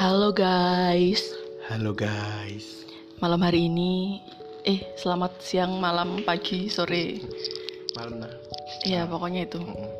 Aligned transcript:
Halo 0.00 0.32
guys, 0.32 1.28
Halo 1.68 1.92
guys. 1.92 2.88
malam 3.20 3.44
hari 3.44 3.68
ini, 3.68 4.16
eh 4.64 4.80
selamat 4.96 5.44
siang, 5.44 5.76
malam, 5.76 6.24
pagi, 6.24 6.72
sore, 6.72 7.20
Malam 7.92 8.24
nah. 8.24 8.32
ya 8.80 9.04
pokoknya 9.04 9.44
itu. 9.44 9.60
Mm-mm. 9.60 9.92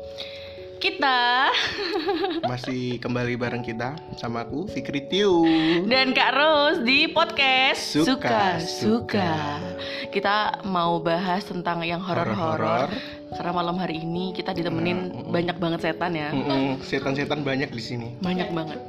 Kita 0.81 1.45
Masih 2.49 2.97
kembali 2.97 3.37
bareng 3.37 3.61
kita 3.61 3.93
sama 4.17 4.41
aku 4.41 4.65
Fikri 4.65 5.05
Tiu. 5.05 5.45
dan 5.85 6.17
Kak 6.17 6.33
Ros 6.33 6.81
di 6.81 7.05
podcast 7.05 8.01
Suka, 8.01 8.57
Suka. 8.57 9.61
Kita 10.09 10.65
mau 10.65 10.97
bahas 10.97 11.45
tentang 11.45 11.85
yang 11.85 12.01
horor-horor. 12.01 12.89
Karena 13.31 13.51
malam 13.51 13.79
hari 13.79 13.95
ini 13.97 14.35
kita 14.35 14.51
ditemenin 14.51 15.31
banyak 15.31 15.55
banget 15.55 15.79
setan 15.81 16.11
ya, 16.11 16.29
Mm-mm, 16.29 16.83
Setan-setan 16.83 17.41
banyak 17.41 17.71
di 17.71 17.79
sini. 17.79 18.07
banyak 18.19 18.51
banget. 18.51 18.79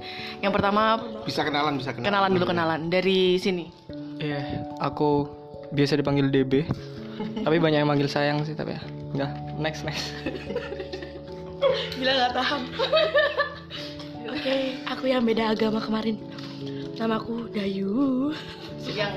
Yang 0.43 0.53
pertama 0.53 0.83
Bisa 1.23 1.47
kenalan, 1.47 1.79
bisa 1.79 1.95
kenalan. 1.95 2.11
kenalan 2.11 2.31
dulu 2.35 2.47
kenalan 2.51 2.81
dari 2.91 3.39
sini. 3.39 3.71
Iya, 4.19 4.43
aku 4.79 5.31
biasa 5.71 5.95
dipanggil 5.95 6.27
DB. 6.29 6.67
tapi 7.47 7.63
banyak 7.63 7.87
yang 7.87 7.91
manggil 7.91 8.11
sayang 8.11 8.43
sih 8.43 8.53
tapi 8.53 8.75
ya. 8.75 8.83
Enggak, 9.15 9.31
next 9.57 9.87
next. 9.87 10.11
Gila 11.97 12.13
gak 12.19 12.35
tahan. 12.35 12.63
Oke, 14.27 14.55
aku 14.85 15.05
yang 15.07 15.23
beda 15.23 15.55
agama 15.55 15.79
kemarin. 15.79 16.19
Namaku 16.99 17.47
Dayu. 17.51 18.35
Siang 18.83 19.15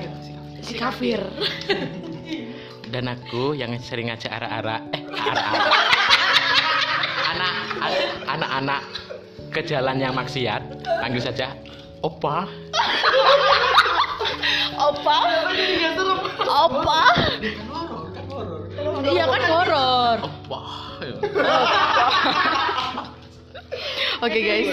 Si 0.62 0.74
kafir. 0.74 1.18
dan 2.90 3.10
aku 3.10 3.54
yang 3.58 3.74
sering 3.82 4.10
ngajak 4.12 4.30
arah-arah 4.30 4.80
eh 4.94 5.02
arah-arah 5.06 5.74
anak 7.34 7.54
anak-anak 8.26 8.82
ke 9.50 9.60
jalan 9.66 9.96
yang 9.98 10.14
maksiat 10.14 10.62
panggil 11.02 11.22
saja 11.22 11.52
opa 12.04 12.46
Opa? 14.76 15.18
Opa? 16.44 17.02
Iya 19.08 19.24
kan 19.24 19.42
horor. 19.48 20.18
opa 20.28 20.60
Oke 24.24 24.40
guys. 24.40 24.68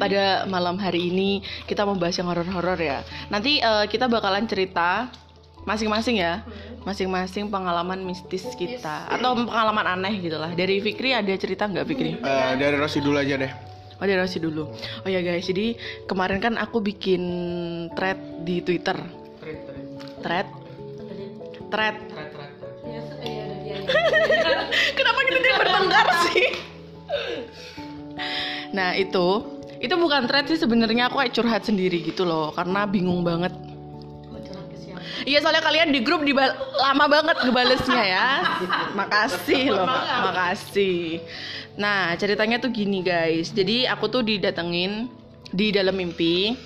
Pada 0.00 0.48
malam 0.48 0.76
hari 0.80 1.12
ini 1.12 1.44
kita 1.68 1.84
membahas 1.84 2.16
yang 2.16 2.28
horor-horor 2.32 2.80
ya. 2.80 3.04
Nanti 3.28 3.60
eh, 3.60 3.84
kita 3.88 4.08
bakalan 4.08 4.48
cerita 4.48 5.08
masing-masing 5.66 6.22
ya. 6.22 6.46
Masing-masing 6.86 7.50
pengalaman 7.50 7.98
mistis 8.06 8.46
kita 8.54 9.10
atau 9.10 9.34
pengalaman 9.34 9.98
aneh 9.98 10.22
gitu 10.22 10.38
lah. 10.38 10.54
Dari 10.54 10.78
Fikri 10.78 11.10
ada 11.10 11.34
cerita 11.34 11.66
nggak 11.66 11.84
Fikri? 11.84 12.22
Eh, 12.22 12.52
dari 12.56 12.78
Rosi 12.78 13.02
dulu 13.02 13.18
aja 13.18 13.34
deh. 13.34 13.50
Oh 13.98 14.06
dari 14.06 14.22
Rosi 14.22 14.38
dulu. 14.38 14.70
Oh 15.02 15.08
ya 15.10 15.18
guys, 15.18 15.44
jadi 15.50 15.74
kemarin 16.06 16.38
kan 16.38 16.54
aku 16.54 16.78
bikin 16.78 17.22
thread 17.98 18.46
di 18.46 18.62
Twitter. 18.62 18.94
Thread? 20.22 20.46
Thread. 21.66 21.96
Kenapa 24.98 25.20
kita 25.26 25.38
tidak 25.42 25.58
bertengkar 25.66 26.06
sih? 26.30 26.46
Nah 28.70 28.94
itu, 28.94 29.26
itu 29.82 29.94
bukan 29.98 30.30
thread 30.30 30.46
sih 30.46 30.58
sebenarnya 30.60 31.10
aku 31.10 31.18
kayak 31.18 31.34
curhat 31.34 31.62
sendiri 31.66 31.98
gitu 32.04 32.22
loh, 32.22 32.54
karena 32.54 32.86
bingung 32.86 33.26
banget. 33.26 33.50
Iya 35.24 35.40
soalnya 35.40 35.64
kalian 35.64 35.94
di 35.94 36.04
grup 36.04 36.26
dibal 36.26 36.52
lama 36.76 37.06
banget 37.08 37.36
ngebalesnya 37.40 38.02
ya. 38.04 38.28
Makasih 38.92 39.72
loh, 39.72 39.88
makasih. 40.28 41.24
Nah 41.80 42.12
ceritanya 42.20 42.60
tuh 42.60 42.68
gini 42.68 43.00
guys, 43.00 43.54
jadi 43.54 43.88
aku 43.88 44.12
tuh 44.12 44.20
didatengin 44.26 45.08
di 45.54 45.72
dalam 45.72 45.96
mimpi 45.96 46.58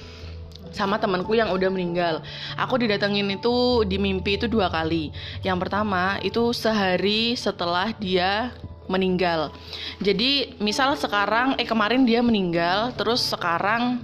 sama 0.71 0.99
temanku 0.99 1.34
yang 1.34 1.50
udah 1.50 1.71
meninggal. 1.71 2.22
Aku 2.55 2.78
didatengin 2.78 3.27
itu 3.31 3.83
di 3.87 3.99
mimpi 3.99 4.38
itu 4.38 4.47
dua 4.47 4.71
kali. 4.71 5.11
Yang 5.43 5.67
pertama 5.67 6.19
itu 6.22 6.55
sehari 6.55 7.34
setelah 7.34 7.91
dia 7.99 8.55
meninggal. 8.91 9.55
Jadi 10.03 10.59
misal 10.59 10.99
sekarang 10.99 11.55
eh 11.59 11.67
kemarin 11.67 12.03
dia 12.03 12.22
meninggal, 12.22 12.91
terus 12.99 13.22
sekarang 13.22 14.03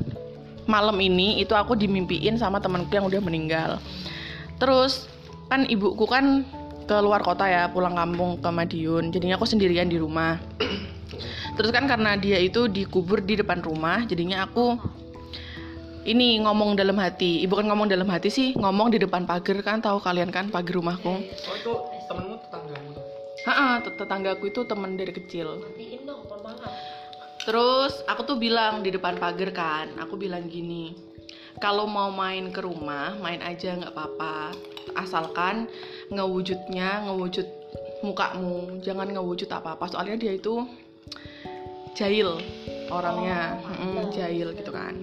malam 0.67 0.99
ini 0.99 1.39
itu 1.43 1.55
aku 1.55 1.79
dimimpiin 1.79 2.39
sama 2.39 2.59
temanku 2.59 2.91
yang 2.95 3.07
udah 3.07 3.23
meninggal. 3.23 3.79
Terus 4.57 5.07
kan 5.47 5.69
ibuku 5.69 6.05
kan 6.09 6.43
ke 6.87 6.97
luar 7.03 7.21
kota 7.21 7.45
ya, 7.51 7.69
pulang 7.69 7.99
kampung 7.99 8.39
ke 8.39 8.49
Madiun. 8.49 9.11
Jadinya 9.11 9.37
aku 9.37 9.47
sendirian 9.47 9.91
di 9.91 9.99
rumah. 9.99 10.39
Terus 11.57 11.71
kan 11.73 11.89
karena 11.91 12.15
dia 12.21 12.39
itu 12.39 12.69
dikubur 12.69 13.25
di 13.25 13.41
depan 13.41 13.65
rumah, 13.65 14.05
jadinya 14.05 14.45
aku 14.45 14.77
ini 16.07 16.39
ngomong 16.45 16.79
dalam 16.79 16.95
hati. 17.03 17.43
Ibu 17.43 17.59
kan 17.59 17.67
ngomong 17.67 17.91
dalam 17.91 18.07
hati 18.07 18.31
sih, 18.31 18.49
ngomong 18.55 18.95
di 18.95 19.03
depan 19.03 19.27
pagar 19.27 19.59
kan 19.67 19.83
tahu 19.83 19.99
kalian 19.99 20.31
kan 20.31 20.53
pagar 20.53 20.79
rumahku. 20.79 21.19
Oh 21.19 21.55
itu 21.57 21.73
temenmu 22.07 22.37
tetanggamu 22.47 22.89
tuh. 22.95 23.05
Heeh, 23.47 23.75
tet- 23.83 23.99
tetanggaku 23.99 24.45
itu 24.51 24.61
teman 24.67 24.95
dari 24.95 25.13
kecil. 25.15 25.67
Terus 27.47 28.03
aku 28.11 28.21
tuh 28.27 28.37
bilang 28.39 28.83
di 28.83 28.91
depan 28.95 29.19
pagar 29.19 29.51
kan, 29.55 29.87
aku 30.03 30.19
bilang 30.19 30.51
gini, 30.51 30.95
kalau 31.57 31.89
mau 31.89 32.13
main 32.13 32.53
ke 32.53 32.61
rumah, 32.61 33.17
main 33.21 33.41
aja 33.41 33.77
nggak 33.77 33.93
apa-apa, 33.93 34.53
asalkan 34.97 35.69
ngewujudnya 36.13 37.09
ngewujud 37.09 37.47
mukamu, 38.05 38.81
jangan 38.85 39.09
ngewujud 39.09 39.49
apa-apa. 39.49 39.89
Soalnya 39.89 40.17
dia 40.21 40.33
itu 40.37 40.69
jahil 41.97 42.37
orangnya, 42.93 43.57
Mm-mm, 43.65 44.13
jahil 44.13 44.53
gitu 44.53 44.71
kan. 44.71 44.95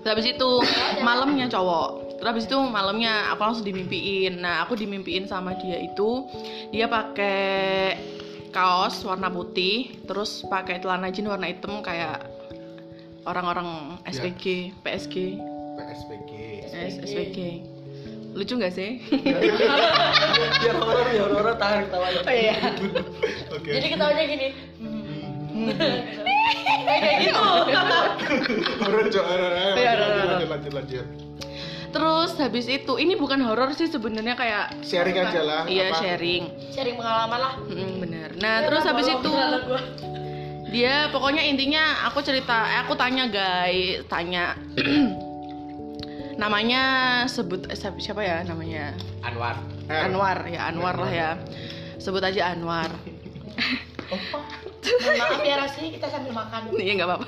Terus 0.00 0.10
habis 0.10 0.26
itu 0.32 0.50
malamnya 1.06 1.46
cowok. 1.52 2.16
Terus 2.16 2.28
habis 2.32 2.44
itu 2.48 2.56
malamnya 2.56 3.28
aku 3.36 3.40
langsung 3.44 3.66
dimimpiin. 3.68 4.40
Nah, 4.40 4.64
aku 4.64 4.72
dimimpiin 4.72 5.28
sama 5.28 5.52
dia 5.60 5.76
itu 5.76 6.24
dia 6.72 6.88
pakai 6.88 7.92
kaos 8.56 9.04
warna 9.04 9.28
putih, 9.28 9.92
terus 10.08 10.40
pakai 10.48 10.80
celana 10.80 11.12
jeans 11.12 11.28
warna 11.28 11.52
hitam 11.52 11.84
kayak 11.84 12.24
orang-orang 13.28 14.00
SPG, 14.08 14.72
PSG, 14.80 15.36
PSBG. 15.76 16.32
SPG. 16.72 17.38
Lucu 18.36 18.52
nggak 18.60 18.72
sih? 18.72 19.00
Biar 20.60 20.76
horor, 20.76 21.08
horor 21.08 21.54
tahan 21.56 21.88
ketawanya. 21.88 22.20
Oh 22.20 22.34
iya. 22.34 22.56
Oke. 23.56 23.70
Jadi 23.72 23.86
ketawanya 23.88 24.24
gini. 24.28 24.48
Horor, 28.76 29.04
Iya, 29.76 29.92
lanjut, 29.96 30.48
lanjut, 30.52 30.72
lanjut. 30.76 31.06
Terus 31.96 32.30
habis 32.36 32.66
itu 32.68 32.92
ini 33.00 33.16
bukan 33.16 33.40
horor 33.40 33.72
sih 33.72 33.88
sebenarnya 33.88 34.36
kayak 34.36 34.84
Sharing 34.84 35.16
aja 35.16 35.40
lah. 35.40 35.62
Iya 35.64 35.88
apa- 35.88 36.00
sharing. 36.04 36.44
Sharing 36.76 36.96
pengalaman 37.00 37.38
lah. 37.40 37.52
Mm, 37.72 37.92
bener. 38.04 38.28
Nah 38.36 38.68
terus 38.68 38.84
habis 38.84 39.08
itu 39.08 39.32
dia 40.68 41.08
pokoknya 41.08 41.40
intinya 41.40 42.04
aku 42.04 42.20
cerita, 42.20 42.68
eh, 42.68 42.84
aku 42.84 42.92
tanya 43.00 43.32
guys, 43.32 44.04
tanya 44.12 44.60
namanya 46.36 46.82
sebut 47.26 47.64
eh, 47.66 47.76
siapa- 47.76 48.20
ya 48.20 48.44
namanya 48.44 48.92
Anwar. 49.20 49.56
Anwar 49.88 50.44
ya 50.44 50.68
Anwar 50.68 50.94
lah 50.96 51.08
ya 51.08 51.30
sebut 51.96 52.20
aja 52.20 52.52
Anwar 52.52 52.92
Mohon 54.06 55.16
maaf 55.18 55.42
ya 55.42 55.56
Rasi, 55.58 55.90
kita 55.90 56.06
sambil 56.06 56.30
makan. 56.30 56.70
Iya 56.78 56.92
nggak 56.94 57.08
apa-apa. 57.10 57.26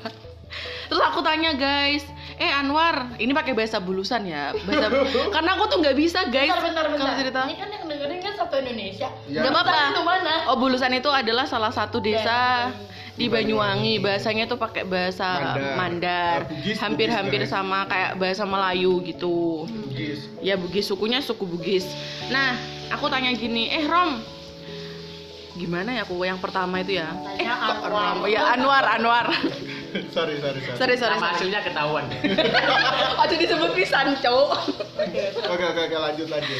Terus 0.87 1.01
aku 1.03 1.19
tanya 1.19 1.51
guys, 1.53 2.01
eh 2.39 2.49
Anwar, 2.49 3.19
ini 3.19 3.29
pakai 3.29 3.51
bahasa 3.51 3.77
bulusan 3.77 4.23
ya, 4.25 4.55
bahasa 4.63 4.87
karena 5.35 5.49
aku 5.53 5.67
tuh 5.67 5.77
nggak 5.83 5.93
bisa 5.93 6.25
guys 6.25 6.49
Bentar, 6.49 6.63
bentar, 6.63 6.85
bentar. 6.87 7.03
kalau 7.03 7.19
cerita. 7.19 7.39
Ini 7.45 7.55
kan 7.57 7.67
yang 7.69 7.83
dengerin 7.85 8.19
kan 8.23 8.33
satu 8.39 8.55
Indonesia. 8.57 9.09
Iya. 9.27 9.39
Nggak 9.43 9.51
apa-apa. 9.53 9.75
Itu 9.91 10.01
mana? 10.01 10.33
Oh 10.47 10.55
bulusan 10.55 10.91
itu 10.95 11.09
adalah 11.11 11.45
salah 11.45 11.69
satu 11.69 11.99
desa 11.99 12.71
di 13.19 13.27
Banyuwangi. 13.27 13.99
Bahasanya 13.99 14.47
tuh 14.47 14.55
pakai 14.55 14.87
bahasa 14.87 15.27
Mandar. 15.27 15.75
Mandar. 15.75 16.37
Ah, 16.39 16.47
Bugis, 16.47 16.77
Hampir-hampir 16.79 17.41
sama 17.43 17.83
kayak 17.91 18.15
bahasa 18.15 18.47
Melayu 18.47 19.03
gitu. 19.03 19.67
Bugis. 19.67 20.31
Ya 20.39 20.55
Bugis 20.55 20.87
sukunya 20.87 21.19
suku 21.19 21.43
Bugis. 21.43 21.83
Nah, 22.31 22.55
aku 22.87 23.11
tanya 23.11 23.35
gini, 23.35 23.67
eh 23.67 23.83
Rom, 23.83 24.23
gimana 25.59 25.91
ya 25.91 26.07
aku 26.07 26.15
yang 26.23 26.39
pertama 26.39 26.79
itu 26.79 26.95
ya? 26.95 27.11
Eh 27.35 27.43
kok 27.43 27.91
Rom? 27.91 28.23
Ya 28.31 28.55
Anwar, 28.55 28.87
Anwar. 28.87 29.27
sorry, 30.15 30.39
sorry, 30.39 30.59
sorry. 30.63 30.77
sorry 30.79 30.95
sorry. 30.95 31.17
aslinya 31.17 31.65
ketahuan 31.65 32.05
Aduh 33.25 33.35
disebut 33.35 33.75
pisan 33.75 34.15
cowok. 34.23 34.49
Oke, 35.51 35.63
oke, 35.67 35.79
oke, 35.91 35.97
lanjut, 35.99 36.27
lanjut. 36.31 36.59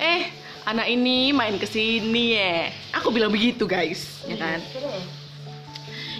Eh, 0.00 0.32
anak 0.66 0.90
ini 0.90 1.30
main 1.30 1.54
ke 1.60 1.68
sini 1.70 2.34
ya. 2.34 2.74
Aku 2.98 3.14
bilang 3.14 3.30
begitu, 3.30 3.68
guys, 3.68 4.24
ya 4.26 4.34
kan? 4.34 4.58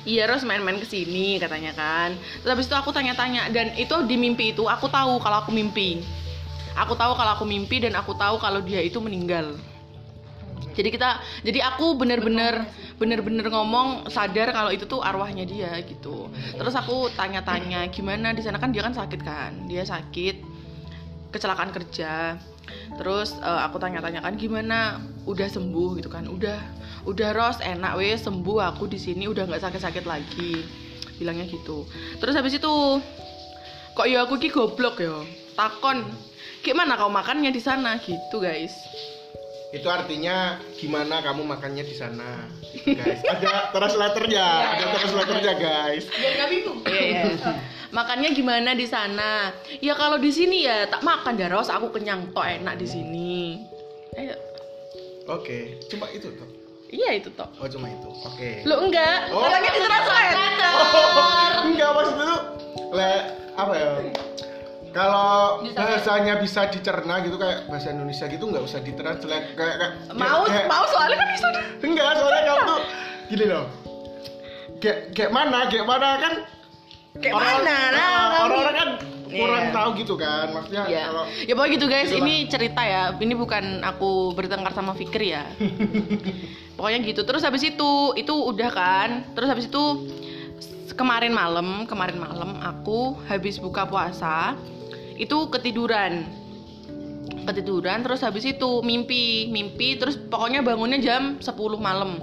Iya, 0.08 0.24
Ros 0.32 0.48
main-main 0.48 0.80
ke 0.80 0.88
sini 0.88 1.36
katanya 1.36 1.76
kan. 1.76 2.16
Terus 2.40 2.50
habis 2.56 2.66
itu 2.72 2.76
aku 2.76 2.88
tanya-tanya 2.88 3.52
dan 3.52 3.76
itu 3.76 3.92
di 4.08 4.16
mimpi 4.16 4.56
itu 4.56 4.64
aku 4.64 4.88
tahu 4.88 5.20
kalau 5.20 5.44
aku 5.44 5.52
mimpi. 5.52 6.00
Aku 6.72 6.96
tahu 6.96 7.12
kalau 7.18 7.36
aku 7.36 7.44
mimpi 7.44 7.82
dan 7.82 7.92
aku 7.98 8.16
tahu 8.16 8.40
kalau 8.40 8.64
dia 8.64 8.80
itu 8.80 8.96
meninggal. 9.02 9.58
jadi 10.70 10.86
kita 10.86 11.10
jadi 11.42 11.66
aku 11.66 11.98
bener-bener 11.98 12.62
bener-bener 12.94 13.42
ngomong 13.50 14.06
sadar 14.06 14.54
kalau 14.54 14.70
itu 14.70 14.86
tuh 14.86 15.02
arwahnya 15.02 15.44
dia 15.44 15.76
gitu. 15.84 16.30
Terus 16.56 16.72
aku 16.78 17.10
tanya-tanya 17.18 17.84
gimana? 17.90 18.30
Di 18.32 18.40
sana 18.40 18.56
kan 18.56 18.70
dia 18.70 18.86
kan 18.86 18.94
sakit 18.94 19.20
kan? 19.20 19.66
Dia 19.66 19.82
sakit 19.82 20.40
kecelakaan 21.34 21.74
kerja. 21.74 22.38
Terus 22.96 23.34
eh, 23.42 23.60
aku 23.66 23.82
tanya-tanya 23.82 24.22
kan 24.22 24.38
gimana? 24.38 25.02
Udah 25.26 25.50
sembuh? 25.50 25.98
Gitu 25.98 26.08
kan 26.08 26.30
udah 26.30 26.60
udah 27.08 27.30
Ros 27.32 27.58
enak 27.64 27.96
wes 27.96 28.24
sembuh 28.24 28.58
aku 28.72 28.90
di 28.90 28.98
sini 29.00 29.24
udah 29.30 29.48
nggak 29.48 29.62
sakit-sakit 29.64 30.04
lagi 30.04 30.64
bilangnya 31.20 31.44
gitu 31.48 31.84
terus 32.20 32.32
habis 32.36 32.56
itu 32.56 32.72
kok 33.92 34.06
ya 34.08 34.24
aku 34.24 34.40
ki 34.40 34.48
goblok 34.48 35.00
ya 35.00 35.20
takon 35.56 36.04
gimana 36.64 36.96
kau 36.96 37.12
makannya 37.12 37.52
di 37.52 37.60
sana 37.60 38.00
gitu 38.00 38.40
guys 38.40 38.72
Itu 39.70 39.86
artinya 39.86 40.58
gimana 40.82 41.22
kamu 41.22 41.46
makannya 41.46 41.86
di 41.86 41.94
sana, 41.94 42.42
guys. 42.82 43.22
Ada 43.22 43.70
translatornya, 43.70 44.42
ada 44.66 44.98
translatornya, 44.98 45.54
guys. 45.62 46.10
Biar 46.10 46.32
nggak 46.42 46.48
bingung. 46.50 46.78
Iya, 46.90 47.02
iya. 47.06 47.22
Makannya 47.94 48.34
gimana 48.34 48.74
di 48.74 48.86
sana? 48.90 49.54
Ya 49.78 49.94
kalau 49.94 50.18
di 50.18 50.34
sini 50.34 50.66
ya 50.66 50.90
tak 50.90 51.06
makan 51.06 51.38
dah 51.38 51.54
Ros, 51.54 51.70
aku 51.70 51.94
kenyang 51.94 52.34
tok 52.34 52.50
enak 52.50 52.82
di 52.82 52.86
sini. 52.90 53.62
Ayo. 54.18 54.34
Oke, 55.30 55.78
cuma 55.86 56.10
itu 56.10 56.34
toh. 56.34 56.59
Iya 56.90 57.10
itu 57.16 57.30
tok. 57.32 57.54
Oh, 57.56 57.66
cuma 57.66 57.86
itu. 57.86 58.10
Oke. 58.26 58.66
Lo 58.66 58.82
enggak? 58.82 59.30
Oh. 59.30 59.46
Orangnya 59.46 59.70
di 59.70 59.80
translate. 59.80 60.34
Enggak 61.70 61.90
maksud 61.94 62.14
itu 62.16 62.36
le 62.90 63.10
apa 63.54 63.72
ya? 63.74 63.88
Kalau 64.90 65.30
bahasanya 65.70 66.42
bisa 66.42 66.66
dicerna 66.66 67.22
gitu 67.22 67.38
kayak 67.38 67.70
bahasa 67.70 67.94
Indonesia 67.94 68.26
gitu 68.26 68.42
nggak 68.42 68.64
usah 68.64 68.82
ditranslate 68.82 69.54
kayak, 69.54 69.76
kayak 69.78 69.92
Mau 70.12 70.42
kayak- 70.42 70.66
mau 70.66 70.82
soalnya 70.90 71.14
kan 71.14 71.28
bisa. 71.30 71.46
Enggak, 71.80 72.10
soalnya 72.18 72.42
kamu 72.44 72.62
tuh 72.66 72.80
gini 73.30 73.44
loh. 73.46 73.64
Kayak 74.82 74.98
kayak 75.14 75.30
mana, 75.30 75.58
kayak 75.70 75.86
mana 75.86 76.08
kan 76.18 76.32
Kayak 77.22 77.34
orang- 77.36 77.62
mana? 77.62 77.76
Nah, 77.90 78.02
ah, 78.02 78.26
orang-orang 78.40 78.74
kan 78.74 78.88
kurang 79.30 79.64
Iya. 79.70 79.74
tahu 79.74 79.88
gitu 79.98 80.14
kan. 80.18 80.46
Maksudnya 80.50 80.84
Ya. 80.90 81.02
kalau 81.08 81.24
ya 81.26 81.52
pokoknya 81.54 81.74
gitu 81.78 81.86
guys, 81.86 82.08
Gitu 82.10 82.18
lah. 82.18 82.22
ini 82.26 82.34
cerita 82.50 82.82
ya. 82.82 83.02
Ini 83.14 83.34
bukan 83.34 83.64
aku 83.80 84.34
bertengkar 84.34 84.72
sama 84.74 84.92
Fikri 84.92 85.32
ya. 85.32 85.46
pokoknya 86.76 86.98
gitu. 87.06 87.22
Terus 87.22 87.42
habis 87.44 87.62
itu, 87.62 87.90
itu 88.16 88.34
udah 88.34 88.70
kan. 88.72 89.10
Terus 89.36 89.48
habis 89.48 89.66
itu 89.68 89.84
kemarin 90.96 91.32
malam, 91.32 91.88
kemarin 91.88 92.18
malam 92.20 92.60
aku 92.60 93.16
habis 93.24 93.56
buka 93.56 93.86
puasa 93.86 94.56
itu 95.16 95.48
ketiduran. 95.48 96.24
Ketiduran 97.40 98.04
terus 98.04 98.20
habis 98.20 98.44
itu 98.44 98.84
mimpi, 98.84 99.48
mimpi 99.48 99.96
terus 99.96 100.16
pokoknya 100.16 100.60
bangunnya 100.60 101.00
jam 101.00 101.40
10 101.40 101.80
malam. 101.80 102.20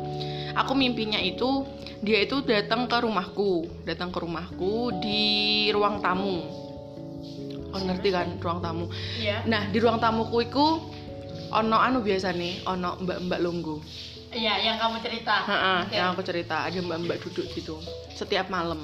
Aku 0.57 0.73
mimpinya 0.73 1.17
itu 1.17 1.65
dia 2.01 2.21
itu 2.21 2.45
datang 2.45 2.85
ke 2.85 2.97
rumahku, 3.01 3.65
datang 3.81 4.13
ke 4.13 4.17
rumahku 4.21 4.93
di 5.01 5.21
ruang 5.73 5.97
tamu. 6.01 6.45
Ngerti 7.83 8.09
kan 8.09 8.27
ruang 8.41 8.59
tamu. 8.59 8.85
Iya. 9.19 9.45
Nah, 9.45 9.69
di 9.69 9.77
ruang 9.77 10.01
tamuku 10.01 10.37
iku 10.47 10.67
ono 11.53 11.77
anu 11.77 12.01
biasa 12.01 12.33
nih, 12.33 12.65
ono 12.65 12.97
mbak-mbak 13.01 13.39
lunggu. 13.39 13.77
Iya, 14.27 14.59
yang 14.59 14.75
kamu 14.75 14.99
cerita. 14.99 15.47
Heeh, 15.47 15.79
Oke. 15.87 15.95
yang 15.95 16.07
aku 16.11 16.21
cerita, 16.25 16.67
ada 16.67 16.77
mbak-mbak 16.83 17.17
duduk 17.23 17.47
gitu 17.55 17.79
setiap 18.11 18.51
malam. 18.51 18.83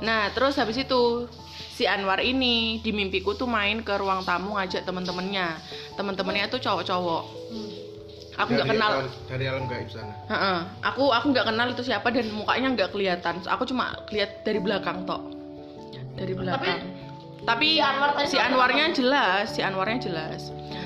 Nah, 0.00 0.32
terus 0.34 0.56
habis 0.58 0.80
itu 0.80 1.28
si 1.72 1.84
Anwar 1.86 2.18
ini 2.24 2.80
di 2.80 2.90
mimpiku 2.90 3.36
tuh 3.36 3.46
main 3.46 3.84
ke 3.84 3.94
ruang 4.00 4.24
tamu 4.24 4.56
ngajak 4.56 4.82
temen-temennya. 4.82 5.60
Temen-temennya 5.94 6.48
tuh 6.48 6.58
cowok-cowok. 6.58 7.22
Hmm. 7.52 7.70
Aku 8.32 8.48
nggak 8.56 8.68
kenal. 8.72 8.90
alam- 9.04 9.12
dari 9.28 9.44
alam 9.44 9.64
gaib 9.68 9.88
sana. 9.92 10.14
Heeh, 10.26 10.58
aku 10.80 11.12
aku 11.12 11.26
nggak 11.36 11.46
kenal 11.52 11.68
itu 11.68 11.82
siapa 11.84 12.08
dan 12.08 12.32
mukanya 12.32 12.68
nggak 12.72 12.90
kelihatan. 12.96 13.44
Aku 13.44 13.68
cuma 13.68 13.92
lihat 14.08 14.40
dari 14.42 14.56
belakang 14.56 15.04
tok. 15.04 15.20
Dari 16.16 16.32
belakang. 16.32 16.60
Tapi, 16.64 16.72
si 17.42 17.80
Anwar 17.82 18.10
tadi 18.14 18.26
si 18.30 18.36
ngomong 18.38 18.46
Anwarnya 18.54 18.86
apa? 18.86 18.94
jelas, 18.96 19.44
si 19.50 19.60
Anwarnya 19.60 19.98
jelas. 19.98 20.40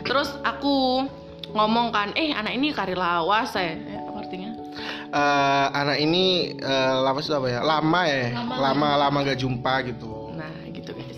Terus 0.06 0.28
aku 0.40 1.04
ngomong 1.52 1.92
kan, 1.92 2.12
eh 2.16 2.32
anak 2.32 2.52
ini 2.56 2.72
kari 2.72 2.96
lawas 2.96 3.52
ya, 3.54 3.76
Eh, 3.76 4.00
apa 4.00 4.18
artinya? 4.24 4.50
Eh, 5.12 5.66
anak 5.72 5.96
ini 6.00 6.24
eh, 6.56 6.94
lama 7.00 7.18
itu 7.20 7.32
apa 7.32 7.48
ya? 7.48 7.60
Lama 7.60 8.00
ya, 8.08 8.16
Lama. 8.32 8.54
lama 8.56 8.88
lama 8.96 9.16
nggak 9.22 9.38
jumpa 9.40 9.72
gitu. 9.88 10.32
Nah 10.32 10.52
gitu 10.72 10.90
guys. 10.96 11.16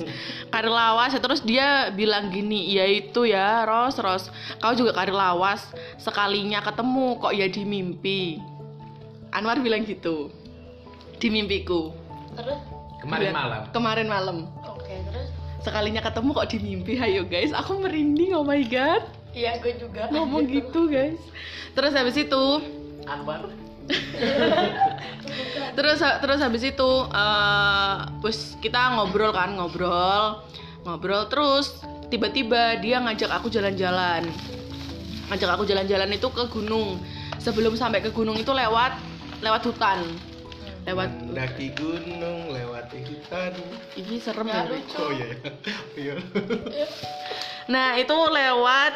Kari 0.49 0.71
lawas, 0.73 1.13
ya, 1.13 1.21
terus 1.21 1.41
dia 1.45 1.93
bilang 1.93 2.33
gini, 2.33 2.73
ya 2.73 2.89
itu 2.89 3.29
ya 3.29 3.69
Ros, 3.69 4.01
Ros, 4.01 4.33
kau 4.59 4.73
juga 4.73 4.97
kari 4.97 5.13
lawas, 5.13 5.61
sekalinya 6.01 6.65
ketemu 6.65 7.21
kok 7.21 7.33
ya 7.37 7.47
di 7.47 7.63
mimpi. 7.69 8.41
Anwar 9.29 9.61
bilang 9.61 9.85
gitu, 9.85 10.33
di 11.21 11.29
mimpiku. 11.29 11.93
Terus? 12.33 12.59
Kemarin 12.99 13.31
Bilang, 13.31 13.37
malam. 13.39 13.63
Kemarin 13.71 14.09
malam. 14.11 14.37
Sekalinya 15.59 15.99
ketemu 15.99 16.31
kok 16.33 16.49
di 16.55 16.59
mimpi, 16.63 16.95
ayo 17.03 17.27
guys, 17.27 17.51
aku 17.51 17.83
merinding, 17.83 18.35
oh 18.39 18.47
my 18.47 18.63
god, 18.67 19.03
Iya, 19.35 19.59
gue 19.61 19.75
juga. 19.79 20.09
ngomong 20.11 20.47
gitu. 20.49 20.89
guys. 20.89 21.19
Terus 21.75 21.93
habis 21.95 22.17
itu, 22.19 22.45
Anwar. 23.07 23.47
terus 25.79 25.97
terus 26.03 26.41
habis 26.45 26.61
itu 26.61 26.91
eh 27.09 27.97
terus 28.21 28.59
kita 28.61 28.99
ngobrol 28.99 29.33
kan 29.33 29.57
ngobrol. 29.57 30.45
Ngobrol 30.85 31.25
terus 31.33 31.81
tiba-tiba 32.13 32.77
dia 32.85 33.01
ngajak 33.01 33.33
aku 33.33 33.49
jalan-jalan. 33.49 34.29
Ngajak 35.33 35.51
aku 35.57 35.65
jalan-jalan 35.65 36.13
itu 36.13 36.29
ke 36.29 36.45
gunung. 36.53 37.01
Sebelum 37.41 37.79
sampai 37.81 38.05
ke 38.05 38.13
gunung 38.13 38.37
itu 38.37 38.53
lewat 38.53 38.93
lewat 39.41 39.63
hutan 39.65 40.05
lewat 40.89 41.11
Mendaki 41.21 41.69
gunung, 41.73 42.49
lewati 42.49 42.99
hutan. 43.05 43.53
ini 43.95 44.17
serem 44.17 44.47
Ya, 44.47 44.57
ya 44.57 44.63
lucu. 44.67 44.97
Oh 44.97 45.11
iya. 45.13 45.29
Iya. 45.95 46.15
nah 47.69 47.93
itu 47.95 48.15
lewat 48.15 48.93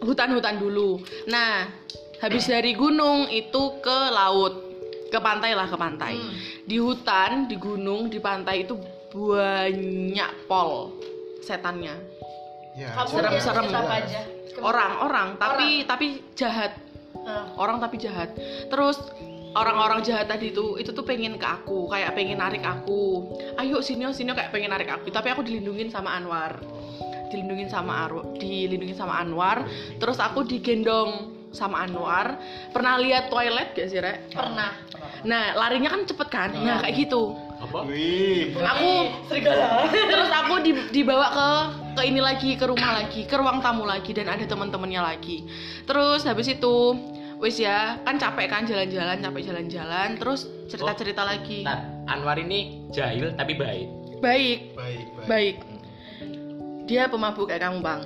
hutan-hutan 0.00 0.56
dulu 0.56 0.96
nah 1.26 1.68
habis 2.18 2.46
dari 2.46 2.72
gunung 2.72 3.28
itu 3.28 3.62
ke 3.78 3.98
laut 4.08 4.54
ke 5.06 5.18
pantai 5.18 5.52
lah 5.52 5.66
ke 5.66 5.76
pantai 5.76 6.16
Hmm. 6.16 6.32
di 6.64 6.76
hutan 6.76 7.44
di 7.44 7.56
gunung 7.56 8.08
di 8.08 8.16
pantai 8.18 8.64
itu 8.64 8.74
banyak 9.08 10.32
pol 10.44 10.96
setannya 11.40 11.96
Ya, 12.72 12.94
Kamu 12.94 13.10
Serem, 13.10 13.32
lihat 13.34 13.42
serem. 13.42 13.64
siapa 13.66 13.94
aja? 13.98 14.20
orang-orang 14.60 15.28
tapi 15.34 15.68
tapi 15.84 16.06
jahat 16.32 16.72
Nah, 17.18 17.50
orang 17.56 17.76
tapi 17.76 17.98
jahat 17.98 18.30
terus 18.68 18.96
orang-orang 19.58 20.00
jahat 20.06 20.30
tadi 20.30 20.54
itu 20.54 20.78
itu 20.78 20.94
tuh 20.94 21.02
pengen 21.02 21.34
ke 21.36 21.46
aku 21.46 21.90
kayak 21.90 22.14
pengen 22.14 22.38
narik 22.38 22.62
aku. 22.62 23.26
Ayo 23.58 23.82
sini 23.82 24.06
sini 24.14 24.30
kayak 24.32 24.54
pengen 24.54 24.70
narik 24.70 24.88
aku. 24.88 25.10
Tapi 25.10 25.34
aku 25.34 25.42
dilindungin 25.42 25.90
sama 25.90 26.14
Anwar. 26.14 26.62
Dilindungin 27.28 27.68
sama 27.68 28.08
Aru 28.08 28.38
dilindungin 28.38 28.96
sama 28.96 29.20
Anwar. 29.20 29.66
Terus 29.98 30.16
aku 30.22 30.46
digendong 30.46 31.34
sama 31.50 31.84
Anwar. 31.84 32.38
Pernah 32.70 32.96
lihat 33.02 33.28
toilet 33.28 33.74
gak 33.74 33.88
sih 33.90 33.98
Rek? 33.98 34.32
pernah. 34.32 34.72
nah 35.26 35.50
larinya 35.58 35.90
kan 35.90 36.06
cepet 36.06 36.28
kan? 36.30 36.50
Nah 36.54 36.78
kayak 36.78 36.94
gitu. 37.08 37.34
Apa? 37.58 37.82
Wih. 37.90 38.54
aku 38.54 38.90
terus 40.06 40.30
aku 40.30 40.54
di- 40.62 40.88
dibawa 40.94 41.26
ke 41.34 41.48
ke 41.98 42.02
ini 42.06 42.22
lagi 42.22 42.54
ke 42.54 42.62
rumah 42.70 43.02
lagi 43.02 43.26
ke 43.26 43.34
ruang 43.34 43.58
tamu 43.58 43.82
lagi 43.82 44.14
dan 44.14 44.30
ada 44.30 44.46
teman-temannya 44.46 45.02
lagi. 45.02 45.42
Terus 45.82 46.22
habis 46.22 46.46
itu 46.46 46.94
wis 47.38 47.56
ya 47.62 48.02
kan 48.02 48.18
capek 48.18 48.50
kan 48.50 48.62
jalan-jalan 48.66 49.18
capek 49.22 49.42
jalan-jalan. 49.46 50.08
Terus 50.18 50.46
cerita-cerita 50.66 51.22
lagi. 51.22 51.62
Ntar, 51.62 51.78
Anwar 52.10 52.38
ini 52.38 52.90
jahil 52.90 53.34
tapi 53.38 53.54
baik. 53.54 53.88
baik. 54.18 54.58
Baik, 54.74 55.06
baik. 55.14 55.26
baik. 55.30 55.56
Dia 56.88 57.06
pemabuk 57.06 57.46
kayak 57.46 57.68
kamu 57.68 57.78
bang. 57.84 58.02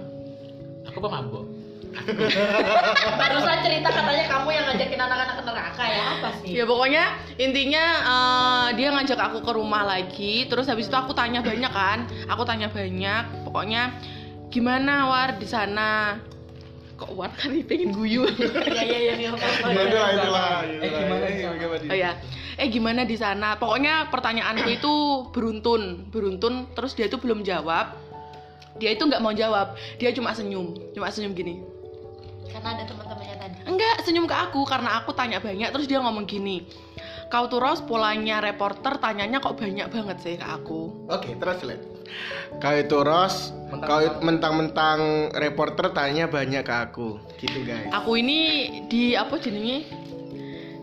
Aku 0.90 0.98
pemabuk. 1.00 1.46
Barusan 3.20 3.58
cerita 3.60 3.88
katanya 3.92 4.24
kamu 4.24 4.48
yang 4.48 4.64
ngajakin 4.64 5.00
anak-anak 5.00 5.34
ke 5.36 5.42
neraka 5.44 5.84
ya 5.84 6.02
apa 6.16 6.28
sih? 6.40 6.50
ya 6.56 6.64
pokoknya 6.64 7.04
intinya 7.36 7.84
eh, 8.00 8.68
dia 8.80 8.88
ngajak 8.96 9.20
aku 9.20 9.38
ke 9.44 9.52
rumah 9.52 9.84
lagi. 9.84 10.48
Terus 10.48 10.66
habis 10.68 10.88
itu 10.88 10.96
aku 10.96 11.12
tanya 11.12 11.44
banyak 11.44 11.72
kan. 11.72 12.08
Aku 12.32 12.42
tanya 12.48 12.72
banyak. 12.72 13.44
Pokoknya 13.44 13.96
gimana 14.52 15.08
war 15.08 15.36
di 15.40 15.48
sana 15.48 16.20
kok 17.02 17.10
war 17.18 17.30
kan 17.34 17.50
pengen 17.66 17.90
guyu 17.90 18.22
Iya 18.30 18.82
iya 18.86 18.98
iya. 19.02 19.14
iya. 19.18 19.30
Gimana 19.34 19.90
lah 19.90 20.10
itulah. 20.14 20.46
Eh, 20.62 20.90
gimana 20.94 21.24
Eh, 21.26 21.90
Oh 21.90 21.96
ya, 21.98 22.10
eh 22.54 22.68
gimana 22.70 23.02
di 23.02 23.16
sana? 23.18 23.58
Pokoknya 23.58 24.06
pertanyaanku 24.14 24.70
itu 24.70 24.94
beruntun, 25.34 26.06
beruntun. 26.14 26.70
Terus 26.78 26.94
dia 26.94 27.10
itu 27.10 27.18
belum 27.18 27.42
jawab. 27.42 27.98
Dia 28.78 28.94
itu 28.94 29.02
nggak 29.02 29.18
mau 29.18 29.34
jawab. 29.34 29.74
Dia 29.98 30.14
cuma 30.14 30.30
senyum, 30.30 30.78
cuma 30.94 31.10
senyum 31.10 31.34
gini. 31.34 31.58
Karena 32.48 32.78
ada 32.78 32.84
teman-temannya 32.86 33.36
tadi. 33.36 33.56
Enggak, 33.66 33.96
senyum 34.06 34.30
ke 34.30 34.36
aku 34.36 34.62
karena 34.62 35.02
aku 35.02 35.10
tanya 35.16 35.42
banyak. 35.42 35.74
Terus 35.74 35.90
dia 35.90 35.98
ngomong 35.98 36.24
gini. 36.28 36.62
Kau 37.32 37.48
tuh 37.48 37.64
Ros 37.64 37.80
polanya 37.80 38.44
reporter 38.44 39.00
tanyanya 39.00 39.40
kok 39.40 39.56
banyak 39.56 39.88
banget 39.88 40.16
sih 40.20 40.34
ke 40.36 40.46
aku. 40.46 41.08
Oke, 41.08 41.34
translate. 41.40 41.91
Kau 42.60 42.74
itu 42.76 42.96
Ros, 43.02 43.50
kau 43.72 44.00
itu 44.04 44.18
mentang-mentang 44.22 45.32
reporter 45.34 45.90
tanya 45.90 46.28
banyak 46.28 46.62
ke 46.62 46.74
aku, 46.74 47.18
gitu 47.40 47.64
guys. 47.66 47.90
Aku 47.90 48.14
ini 48.20 48.68
di 48.86 49.16
apa 49.18 49.40
jenenge? 49.40 49.88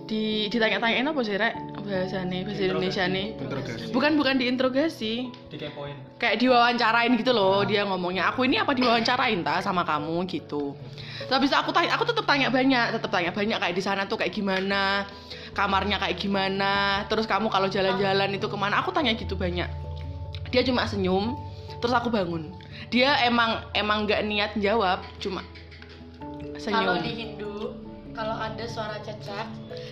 Di 0.09 0.50
ditanya-tanyain 0.50 1.05
apa 1.05 1.21
sih, 1.21 1.38
Rek? 1.38 1.55
Bahasane 1.89 2.45
bahasa 2.45 2.62
Indonesia 2.69 3.03
nih. 3.09 3.27
Interogasi. 3.33 3.89
Bukan 3.89 4.12
bukan 4.13 4.38
diinterogasi. 4.38 5.13
Dikepoin. 5.50 6.21
Kayak 6.21 6.38
diwawancarain 6.38 7.17
gitu 7.17 7.33
loh 7.33 7.65
dia 7.65 7.81
ngomongnya. 7.81 8.29
Aku 8.29 8.45
ini 8.45 8.62
apa 8.62 8.77
diwawancarain 8.77 9.41
ta 9.41 9.57
sama 9.65 9.81
kamu 9.81 10.21
gitu. 10.29 10.77
Habis 11.29 11.50
itu 11.50 11.57
aku 11.57 11.74
tanya, 11.74 11.98
aku 11.98 12.05
tetap 12.05 12.29
tanya 12.29 12.53
banyak, 12.53 12.93
tetap 12.93 13.09
tanya 13.09 13.33
banyak 13.33 13.57
kayak 13.57 13.74
di 13.74 13.81
sana 13.81 14.05
tuh 14.05 14.21
kayak 14.21 14.33
gimana, 14.33 15.05
kamarnya 15.57 15.98
kayak 15.98 16.17
gimana, 16.17 17.05
terus 17.09 17.25
kamu 17.25 17.50
kalau 17.50 17.69
jalan-jalan 17.69 18.33
itu 18.33 18.45
ke 18.45 18.57
mana? 18.57 18.81
Aku 18.81 18.93
tanya 18.93 19.13
gitu 19.17 19.33
banyak. 19.33 19.69
Dia 20.50 20.62
cuma 20.65 20.86
senyum, 20.89 21.38
terus 21.79 21.94
aku 21.94 22.10
bangun. 22.10 22.53
Dia 22.89 23.22
emang 23.25 23.65
emang 23.77 24.10
nggak 24.10 24.22
niat 24.25 24.51
jawab, 24.58 25.06
cuma 25.22 25.46
senyum. 26.58 26.77
Kalau 26.82 26.96
di 27.00 27.12
Hindu, 27.13 27.56
kalau 28.18 28.36
ada 28.36 28.65
suara 28.65 28.98
cecak, 29.06 29.48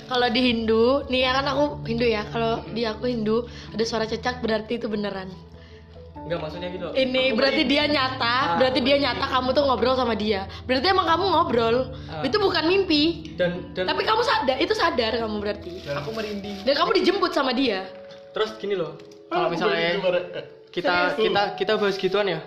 kalau 0.07 0.27
di 0.31 0.41
Hindu, 0.41 1.05
nih 1.07 1.21
ya 1.27 1.31
kan 1.37 1.45
aku 1.47 1.63
Hindu 1.85 2.05
ya. 2.07 2.23
Kalau 2.33 2.65
di 2.73 2.83
aku 2.83 3.05
Hindu 3.07 3.45
ada 3.71 3.83
suara 3.85 4.05
cecak 4.09 4.41
berarti 4.41 4.81
itu 4.81 4.89
beneran. 4.89 5.29
Enggak 6.27 6.43
maksudnya 6.43 6.67
gitu. 6.75 6.87
Ini 6.91 7.23
berarti 7.39 7.63
dia 7.63 7.87
nyata, 7.87 8.59
berarti 8.59 8.79
dia 8.83 8.99
nyata 8.99 9.25
kamu 9.31 9.55
tuh 9.55 9.63
ngobrol 9.63 9.95
sama 9.95 10.11
dia. 10.11 10.43
Berarti 10.67 10.91
emang 10.91 11.07
kamu 11.07 11.23
ngobrol. 11.31 11.95
Ah. 12.11 12.19
Itu 12.19 12.35
bukan 12.43 12.67
mimpi. 12.67 13.31
Dan 13.39 13.71
dan 13.71 13.87
Tapi 13.87 14.03
kamu 14.03 14.21
sadar, 14.27 14.57
itu 14.59 14.73
sadar 14.75 15.15
kamu 15.15 15.35
berarti. 15.39 15.87
aku 15.87 16.11
merinding. 16.11 16.67
Dan 16.67 16.73
kamu 16.75 16.99
dijemput 16.99 17.31
sama 17.31 17.55
dia. 17.55 17.87
Terus 18.35 18.59
gini 18.59 18.75
loh. 18.75 18.99
Kalau 19.27 19.47
misalnya 19.51 19.99
kita 20.71 20.95
kita 21.19 21.41
kita 21.59 21.71
bahas 21.75 21.97
gituan 21.99 22.27
ya. 22.27 22.39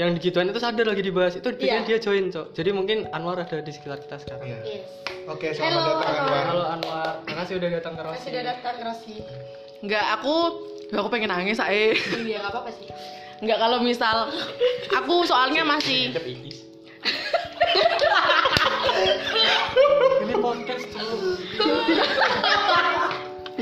Yang 0.00 0.08
di 0.16 0.20
gituan 0.30 0.48
itu 0.48 0.56
sadar 0.56 0.88
lagi 0.88 1.04
dibahas 1.04 1.36
itu 1.36 1.48
bikin 1.52 1.84
Iya. 1.84 1.88
dia 1.88 1.98
join, 2.00 2.32
Cok. 2.32 2.56
Jadi 2.56 2.70
mungkin 2.72 3.08
Anwar 3.12 3.40
ada 3.40 3.60
di 3.60 3.72
sekitar 3.72 4.00
kita 4.00 4.16
sekarang. 4.20 4.48
Iya. 4.48 4.58
Yes. 4.64 4.84
Oke, 5.28 5.52
selamat 5.52 5.68
Halo, 5.68 5.84
datang 5.84 6.08
Anwar. 6.08 6.24
Anwar. 6.24 6.44
Halo 6.48 6.62
Anwar, 6.64 7.12
makasih 7.28 7.54
udah 7.60 7.70
datang 7.70 7.92
ke 7.96 8.02
Rosi. 8.02 8.26
Udah 8.32 8.42
datang 8.42 8.74
Rossi. 8.82 9.14
Enggak, 9.82 10.04
aku 10.16 10.34
aku 10.92 11.08
pengen 11.12 11.28
nangis 11.30 11.60
ae. 11.60 11.92
Iya, 11.94 12.40
nggak 12.40 12.52
apa-apa 12.52 12.70
sih. 12.72 12.88
Enggak 13.42 13.58
kalau 13.60 13.78
misal 13.84 14.16
aku 14.92 15.14
soalnya 15.28 15.62
masih 15.62 16.12
Ini 20.22 20.34
podcast 20.44 20.84
Cok. 20.88 21.10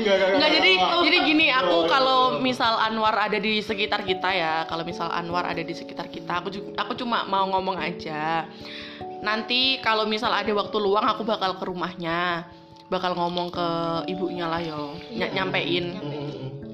Enggak, 0.01 0.15
enggak, 0.17 0.29
Enggak 0.33 0.51
jadi 0.57 0.71
jadi 1.05 1.17
gini 1.21 1.45
aku 1.53 1.77
kalau 1.85 2.41
misal 2.41 2.73
Anwar 2.81 3.13
ada 3.13 3.37
di 3.37 3.61
sekitar 3.61 4.01
kita 4.01 4.29
ya 4.33 4.65
kalau 4.65 4.81
misal 4.81 5.07
Anwar 5.13 5.45
ada 5.45 5.61
di 5.61 5.73
sekitar 5.77 6.09
kita 6.09 6.41
aku 6.41 6.49
aku 6.73 6.97
cuma 6.97 7.23
mau 7.29 7.45
ngomong 7.53 7.77
aja. 7.77 8.49
Nanti 9.21 9.77
kalau 9.85 10.09
misal 10.09 10.33
ada 10.33 10.49
waktu 10.49 10.77
luang 10.81 11.05
aku 11.05 11.21
bakal 11.21 11.53
ke 11.61 11.63
rumahnya 11.69 12.49
bakal 12.91 13.15
ngomong 13.15 13.53
ke 13.53 13.67
ibunya 14.11 14.49
lah 14.49 14.59
yo. 14.59 14.97
Ny- 15.13 15.31
nyampein. 15.31 15.85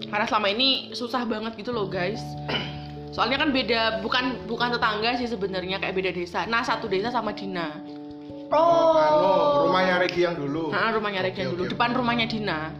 Karena 0.07 0.25
selama 0.25 0.48
ini 0.50 0.96
susah 0.96 1.27
banget 1.27 1.60
gitu 1.60 1.75
loh 1.75 1.86
guys. 1.86 2.24
Soalnya 3.12 3.43
kan 3.43 3.50
beda 3.51 4.00
bukan 4.01 4.48
bukan 4.48 4.74
tetangga 4.74 5.19
sih 5.19 5.27
sebenarnya 5.27 5.77
kayak 5.84 5.93
beda 5.93 6.12
desa. 6.15 6.48
Nah 6.48 6.63
satu 6.63 6.88
desa 6.88 7.12
sama 7.12 7.36
Dina. 7.36 7.98
Oh, 8.48 8.96
anu, 8.96 9.67
rumahnya 9.67 10.00
Regi 10.00 10.24
yang 10.24 10.39
dulu. 10.39 10.72
Nah, 10.72 10.96
rumahnya 10.96 11.19
Regen 11.19 11.51
Oke, 11.51 11.53
dulu, 11.60 11.63
depan 11.67 11.91
rumahnya 11.91 12.31
Dina. 12.31 12.72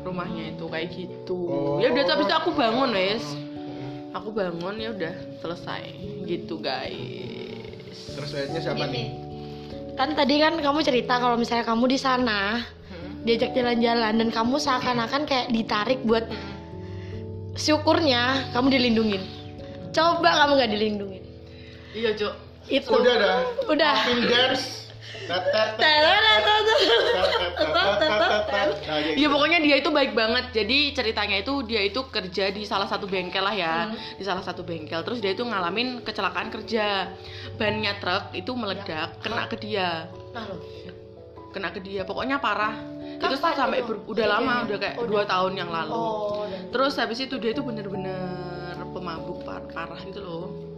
Rumahnya 0.00 0.56
itu 0.56 0.64
kayak 0.66 0.88
gitu. 0.96 1.38
Oh. 1.48 1.76
Ya 1.78 1.92
udah 1.92 2.04
habis 2.08 2.26
itu 2.26 2.34
aku 2.34 2.50
bangun, 2.56 2.90
wes. 2.96 3.24
Aku 4.16 4.32
bangun 4.32 4.74
ya 4.80 4.90
udah 4.90 5.14
selesai. 5.38 5.92
Gitu, 6.24 6.58
guys. 6.58 7.98
Terus 8.16 8.30
akhirnya 8.34 8.60
siapa 8.64 8.84
nih? 8.88 9.08
Kan 9.94 10.16
tadi 10.16 10.40
kan 10.40 10.56
kamu 10.56 10.80
cerita 10.80 11.20
kalau 11.20 11.36
misalnya 11.36 11.68
kamu 11.68 11.84
di 11.92 11.98
sana 12.00 12.64
Hmm. 12.90 13.22
diajak 13.22 13.52
jalan-jalan 13.54 14.16
dan 14.16 14.28
kamu 14.32 14.56
seakan-akan 14.58 15.28
kayak 15.28 15.52
ditarik 15.52 16.00
buat 16.02 16.24
syukurnya 17.54 18.50
kamu 18.56 18.66
dilindungin. 18.72 19.22
Coba 19.92 20.42
kamu 20.42 20.52
nggak 20.56 20.72
dilindungin. 20.74 21.22
Iya, 21.92 22.10
Cok. 22.16 22.34
Itu. 22.70 22.90
Udah 22.94 23.14
dah. 23.18 23.38
Udah. 23.66 23.96
Nah, 25.30 25.90
Ya 29.14 29.26
gitu. 29.26 29.30
pokoknya 29.30 29.58
dia 29.62 29.76
itu 29.78 29.90
baik 29.90 30.12
banget. 30.12 30.50
Jadi 30.52 30.92
ceritanya 30.92 31.36
itu 31.40 31.62
dia 31.64 31.80
itu 31.82 32.00
kerja 32.08 32.50
di 32.50 32.62
salah 32.66 32.86
satu 32.86 33.06
bengkel 33.06 33.42
lah 33.42 33.54
ya, 33.54 33.74
di 34.16 34.24
salah 34.24 34.42
satu 34.42 34.62
bengkel. 34.62 35.00
Terus 35.06 35.18
dia 35.22 35.32
itu 35.32 35.42
ngalamin 35.42 36.02
kecelakaan 36.02 36.50
kerja. 36.50 37.10
Bannya 37.56 37.96
truk 38.02 38.34
itu 38.34 38.50
meledak, 38.54 39.20
kena 39.22 39.46
ke 39.46 39.56
dia. 39.60 40.10
Nah, 40.34 40.44
loh. 40.50 40.60
Kena 41.50 41.68
ke 41.70 41.80
dia. 41.82 42.02
Pokoknya 42.06 42.38
parah. 42.38 42.74
itu 43.20 43.36
Kapan 43.36 43.52
sampai 43.52 43.84
itu? 43.84 43.88
ber- 43.92 44.04
udah 44.08 44.26
lama, 44.32 44.64
udah 44.64 44.78
kayak 44.80 44.96
Oh, 44.96 45.04
dua 45.04 45.28
tahun 45.28 45.52
yang 45.52 45.68
lalu. 45.68 45.92
Oh, 45.92 46.48
Terus 46.72 46.96
habis 46.96 47.20
itu 47.20 47.36
dia 47.36 47.52
itu 47.52 47.60
bener-bener 47.60 48.16
pemabuk 48.96 49.44
par- 49.44 49.68
parah 49.68 50.00
gitu 50.00 50.24
loh. 50.24 50.69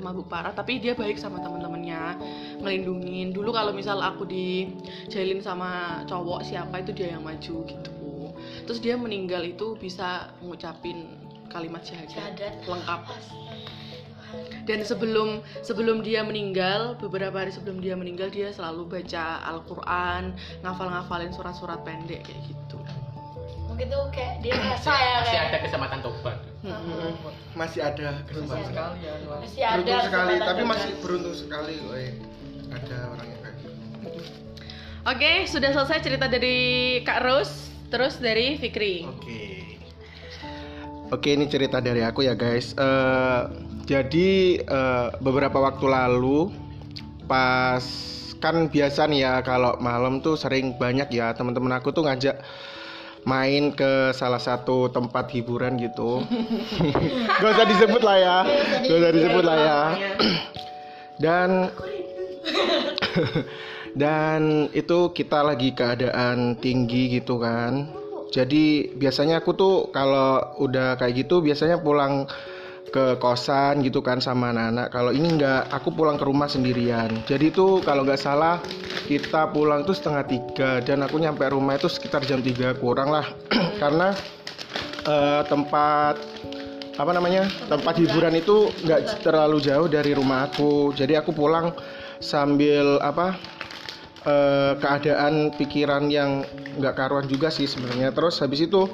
Pemabuk 0.00 0.32
parah, 0.32 0.56
tapi 0.56 0.80
dia 0.80 0.96
baik 0.96 1.20
sama 1.20 1.44
teman-temannya, 1.44 2.16
ngelindungin. 2.64 3.36
Dulu 3.36 3.52
kalau 3.52 3.76
misal 3.76 4.00
aku 4.00 4.24
dijailin 4.24 5.44
sama 5.44 6.02
cowok 6.08 6.40
siapa 6.40 6.80
itu 6.80 6.96
dia 6.96 7.12
yang 7.12 7.22
maju 7.22 7.68
gitu. 7.68 8.32
Terus 8.64 8.80
dia 8.80 8.96
meninggal 8.96 9.44
itu 9.44 9.76
bisa 9.76 10.32
ngucapin 10.40 11.20
kalimat 11.52 11.84
syahadat, 11.84 12.64
lengkap. 12.64 13.00
Dan 14.64 14.86
sebelum 14.86 15.42
sebelum 15.66 16.06
dia 16.06 16.22
meninggal, 16.22 16.94
beberapa 17.02 17.42
hari 17.42 17.50
sebelum 17.50 17.82
dia 17.82 17.98
meninggal 17.98 18.30
dia 18.30 18.54
selalu 18.54 18.86
baca 18.86 19.42
Al-Qur'an, 19.42 20.38
ngafal-ngafalin 20.62 21.34
surat-surat 21.34 21.82
pendek 21.82 22.22
kayak 22.22 22.40
gitu. 22.46 22.78
mungkin 23.66 23.86
tuh 23.90 24.06
kayak 24.12 24.44
dia 24.44 24.54
rasa 24.60 24.92
ya 24.92 25.14
Masih 25.24 25.30
kayak 25.34 25.44
ada 25.50 25.58
kesempatan 25.64 25.98
tobat. 26.04 26.49
Mm-mm. 26.60 27.16
Masih 27.56 27.80
ada 27.80 28.20
kesempatan. 28.28 28.68
Sekali 28.68 28.98
ya 29.00 29.12
Anwar. 29.16 29.38
masih 29.40 29.62
ada 29.64 29.76
Beruntung 29.80 30.00
sekali, 30.04 30.34
tapi 30.36 30.62
masih 30.68 30.92
beruntung 31.00 31.36
sekali, 31.36 31.74
woy. 31.88 32.06
Ada 32.70 32.96
orang 33.16 33.26
yang 33.26 33.40
kayak 33.40 33.56
gitu. 33.64 33.70
Oke, 35.08 35.32
sudah 35.48 35.70
selesai 35.72 35.98
cerita 36.04 36.26
dari 36.28 36.58
Kak 37.00 37.20
Rose, 37.24 37.72
terus 37.88 38.20
dari 38.20 38.60
Fikri. 38.60 39.08
Oke. 39.08 39.40
Oke, 41.10 41.28
ini 41.34 41.48
cerita 41.48 41.80
dari 41.80 42.04
aku 42.04 42.28
ya, 42.28 42.36
guys. 42.36 42.76
Eh, 42.76 43.42
jadi 43.88 44.60
eh, 44.60 45.08
beberapa 45.18 45.58
waktu 45.58 45.88
lalu 45.88 46.52
pas 47.24 47.82
kan 48.40 48.72
biasa 48.72 49.04
nih 49.10 49.20
ya 49.20 49.34
kalau 49.44 49.76
malam 49.84 50.24
tuh 50.24 50.34
sering 50.34 50.72
banyak 50.80 51.12
ya 51.12 51.36
teman-teman 51.36 51.76
aku 51.76 51.92
tuh 51.92 52.08
ngajak 52.08 52.40
main 53.28 53.72
ke 53.74 54.14
salah 54.16 54.40
satu 54.40 54.88
tempat 54.88 55.28
hiburan 55.32 55.76
gitu. 55.76 56.24
Gak 57.40 57.50
usah 57.56 57.66
disebut 57.68 58.02
lah 58.02 58.16
ya. 58.16 58.38
Gak 58.86 58.98
usah 59.00 59.12
disebut 59.12 59.44
lah 59.44 59.56
ya. 59.58 59.80
Dan 61.24 61.68
dan 63.98 64.70
itu 64.70 65.10
kita 65.10 65.42
lagi 65.42 65.74
keadaan 65.74 66.56
tinggi 66.58 67.20
gitu 67.20 67.42
kan 67.42 67.90
jadi 68.30 68.94
biasanya 68.94 69.42
aku 69.42 69.50
tuh 69.58 69.74
kalau 69.90 70.38
udah 70.62 70.94
kayak 70.94 71.26
gitu 71.26 71.42
biasanya 71.42 71.82
pulang 71.82 72.30
ke 72.90 73.16
kosan 73.22 73.86
gitu 73.86 74.02
kan 74.02 74.18
sama 74.18 74.50
anak-anak. 74.50 74.90
Kalau 74.90 75.14
ini 75.14 75.38
enggak 75.38 75.70
aku 75.70 75.94
pulang 75.94 76.18
ke 76.18 76.26
rumah 76.26 76.50
sendirian. 76.50 77.22
Jadi 77.24 77.54
tuh 77.54 77.80
kalau 77.86 78.02
nggak 78.02 78.18
salah 78.18 78.58
kita 79.06 79.50
pulang 79.54 79.86
tuh 79.86 79.94
setengah 79.94 80.26
tiga 80.26 80.70
dan 80.82 81.06
aku 81.06 81.22
nyampe 81.22 81.46
rumah 81.46 81.78
itu 81.78 81.86
sekitar 81.86 82.26
jam 82.26 82.42
3 82.42 82.76
kurang 82.82 83.14
lah. 83.14 83.26
Karena 83.82 84.10
eh, 85.06 85.42
tempat 85.46 86.18
apa 87.00 87.16
namanya 87.16 87.48
tempat 87.70 87.96
hiburan 87.96 88.36
itu 88.36 88.68
nggak 88.84 89.24
terlalu 89.24 89.62
jauh 89.62 89.86
dari 89.86 90.12
rumah 90.12 90.50
aku. 90.50 90.90
Jadi 90.92 91.14
aku 91.14 91.30
pulang 91.30 91.70
sambil 92.18 92.98
apa 93.00 93.38
eh, 94.26 94.74
keadaan 94.82 95.54
pikiran 95.54 96.10
yang 96.10 96.42
nggak 96.76 96.98
karuan 96.98 97.30
juga 97.30 97.54
sih 97.54 97.70
sebenarnya. 97.70 98.10
Terus 98.10 98.42
habis 98.42 98.66
itu 98.66 98.90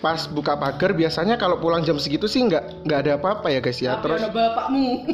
pas 0.00 0.24
buka 0.32 0.56
pagar 0.56 0.96
biasanya 0.96 1.36
kalau 1.36 1.60
pulang 1.60 1.84
jam 1.84 2.00
segitu 2.00 2.24
sih 2.24 2.40
nggak 2.48 2.88
nggak 2.88 2.98
ada 3.04 3.12
apa-apa 3.20 3.52
ya 3.52 3.60
guys 3.60 3.80
ya. 3.84 4.00
Terus 4.00 4.24
bapakmu. 4.32 5.04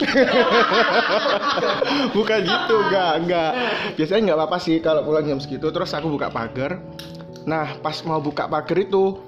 bukan 2.16 2.40
gitu 2.46 2.76
nggak 2.86 3.12
nggak. 3.26 3.50
Biasanya 3.98 4.20
nggak 4.30 4.38
apa-apa 4.38 4.58
sih 4.62 4.78
kalau 4.78 5.02
pulang 5.02 5.26
jam 5.26 5.42
segitu. 5.42 5.74
Terus 5.74 5.90
aku 5.90 6.14
buka 6.14 6.30
pagar. 6.30 6.78
Nah 7.50 7.82
pas 7.82 7.98
mau 8.06 8.22
buka 8.22 8.46
pagar 8.46 8.78
itu 8.78 9.18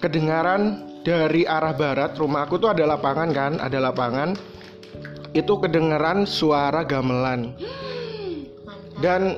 kedengaran 0.00 0.80
dari 1.04 1.44
arah 1.44 1.76
barat 1.76 2.16
rumah 2.16 2.48
aku 2.48 2.56
tuh 2.56 2.72
ada 2.72 2.88
lapangan 2.88 3.28
kan 3.36 3.60
ada 3.60 3.84
lapangan. 3.84 4.32
Itu 5.36 5.60
kedengeran 5.60 6.24
suara 6.24 6.88
gamelan. 6.88 7.52
Dan 9.04 9.36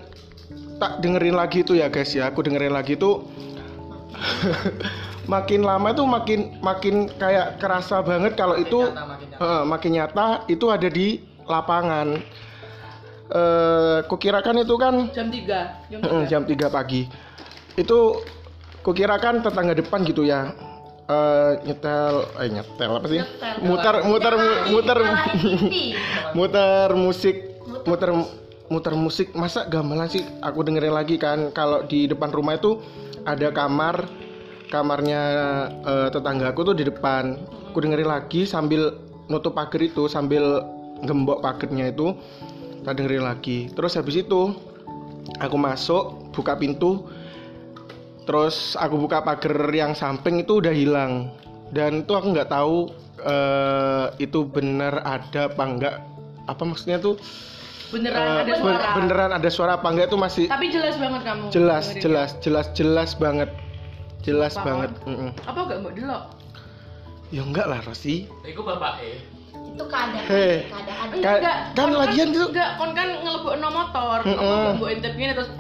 tak 0.79 1.03
dengerin 1.03 1.35
lagi 1.35 1.67
tuh 1.67 1.83
ya 1.83 1.91
guys 1.91 2.15
ya. 2.15 2.31
Aku 2.31 2.47
dengerin 2.47 2.71
lagi 2.71 2.95
tuh 2.95 3.27
makin 5.25 5.61
lama 5.63 5.89
itu 5.91 6.05
makin 6.05 6.41
makin 6.61 6.95
kayak 7.11 7.57
kerasa 7.57 8.01
banget 8.01 8.35
kalau 8.35 8.57
itu 8.57 8.81
nyata, 8.85 9.05
makin 9.07 9.29
nyata. 9.31 9.45
eh, 9.45 9.63
makin 9.65 9.91
nyata 9.93 10.27
itu 10.47 10.67
ada 10.69 10.89
di 10.89 11.07
lapangan. 11.45 12.09
Eh, 13.25 13.99
kukirakan 14.07 14.63
itu 14.63 14.75
kan 14.77 14.95
Jam 15.11 15.29
3. 15.33 15.81
Jam 15.89 16.01
Mm, 16.05 16.23
jam 16.29 16.43
3 16.45 16.69
pagi. 16.69 17.09
Itu 17.75 18.21
kukirakan 18.81 19.41
tetangga 19.41 19.73
depan 19.73 20.05
gitu 20.05 20.23
ya. 20.23 20.53
Eh, 21.05 21.53
nyetel 21.65 22.15
eh 22.39 22.49
nyetel 22.49 22.91
apa 22.97 23.07
sih? 23.09 23.21
Muter 23.61 23.95
muter 24.05 24.35
mu- 24.35 24.61
muter 24.73 24.99
muter 26.33 26.91
musik 26.95 27.37
muter 27.85 28.11
muter 28.65 28.95
musik 28.97 29.29
masa 29.33 29.69
gamelan 29.69 30.09
sih 30.09 30.25
aku 30.41 30.65
dengerin 30.65 30.97
lagi 30.97 31.21
kan 31.21 31.53
kalau 31.53 31.85
di 31.85 32.09
depan 32.09 32.33
rumah 32.33 32.57
itu 32.57 32.81
ada 33.23 33.53
kamar 33.53 34.09
kamarnya 34.75 35.23
eh, 35.87 36.09
tetanggaku 36.11 36.67
tuh 36.67 36.75
di 36.75 36.91
depan. 36.91 37.39
Aku 37.71 37.79
dengerin 37.79 38.11
lagi 38.11 38.43
sambil 38.43 38.99
nutup 39.31 39.55
pagar 39.55 39.79
itu 39.79 40.11
sambil 40.11 40.67
gembok 41.07 41.39
pagernya 41.39 41.95
itu. 41.95 42.19
Tak 42.83 42.99
dengerin 42.99 43.23
lagi. 43.23 43.71
Terus 43.71 43.95
habis 43.95 44.19
itu 44.19 44.51
aku 45.39 45.55
masuk 45.55 46.35
buka 46.35 46.59
pintu. 46.59 47.07
Terus 48.27 48.75
aku 48.75 48.99
buka 48.99 49.23
pagar 49.23 49.71
yang 49.71 49.95
samping 49.95 50.43
itu 50.43 50.59
udah 50.59 50.75
hilang. 50.75 51.31
Dan 51.71 52.03
itu 52.03 52.13
aku 52.19 52.35
nggak 52.35 52.51
tahu 52.51 52.91
eh, 53.23 54.07
itu 54.19 54.43
bener 54.51 54.99
ada 55.07 55.47
apa 55.49 55.63
enggak 55.63 55.95
apa 56.51 56.63
maksudnya 56.67 56.99
tuh? 56.99 57.17
Beneran 57.93 58.27
eh, 58.27 58.37
ada 58.43 58.55
suara. 58.59 58.87
beneran 58.99 59.31
ada 59.31 59.51
suara 59.53 59.73
apa 59.79 59.87
enggak 59.87 60.11
itu 60.11 60.19
masih 60.19 60.45
Tapi 60.51 60.67
jelas 60.67 60.99
banget 60.99 61.23
kamu. 61.23 61.45
jelas 61.55 61.85
jelas 62.01 62.31
jelas 62.43 62.67
jelas 62.75 63.11
banget 63.15 63.49
jelas 64.25 64.51
Sumpah, 64.51 64.65
banget 64.67 64.91
Mm-mm. 65.05 65.31
Apa 65.43 65.59
enggak 65.63 65.79
mbak 65.81 65.93
delok? 65.95 66.23
ya 67.29 67.43
enggak 67.43 67.67
lah 67.67 67.81
Rosi 67.81 68.25
Iku 68.43 68.61
bapak 68.61 69.01
eh. 69.01 69.19
itu 69.55 69.85
keadaan 69.85 70.25
Hei. 70.25 70.55
keadaan 70.65 71.07
Ka- 71.19 71.41
kan 71.75 71.89
kon 71.91 71.91
lagian 71.97 72.29
tuh- 72.31 72.47
Enggak, 72.49 72.71
kon 72.75 72.91
kan 72.93 73.09
ngelebokno 73.17 73.69
motor. 73.69 74.19
Mm-mm. 74.23 74.39
Apa 74.39 74.71
mbok 74.73 74.89
intip 74.89 75.13
gini 75.13 75.33
terus 75.33 75.51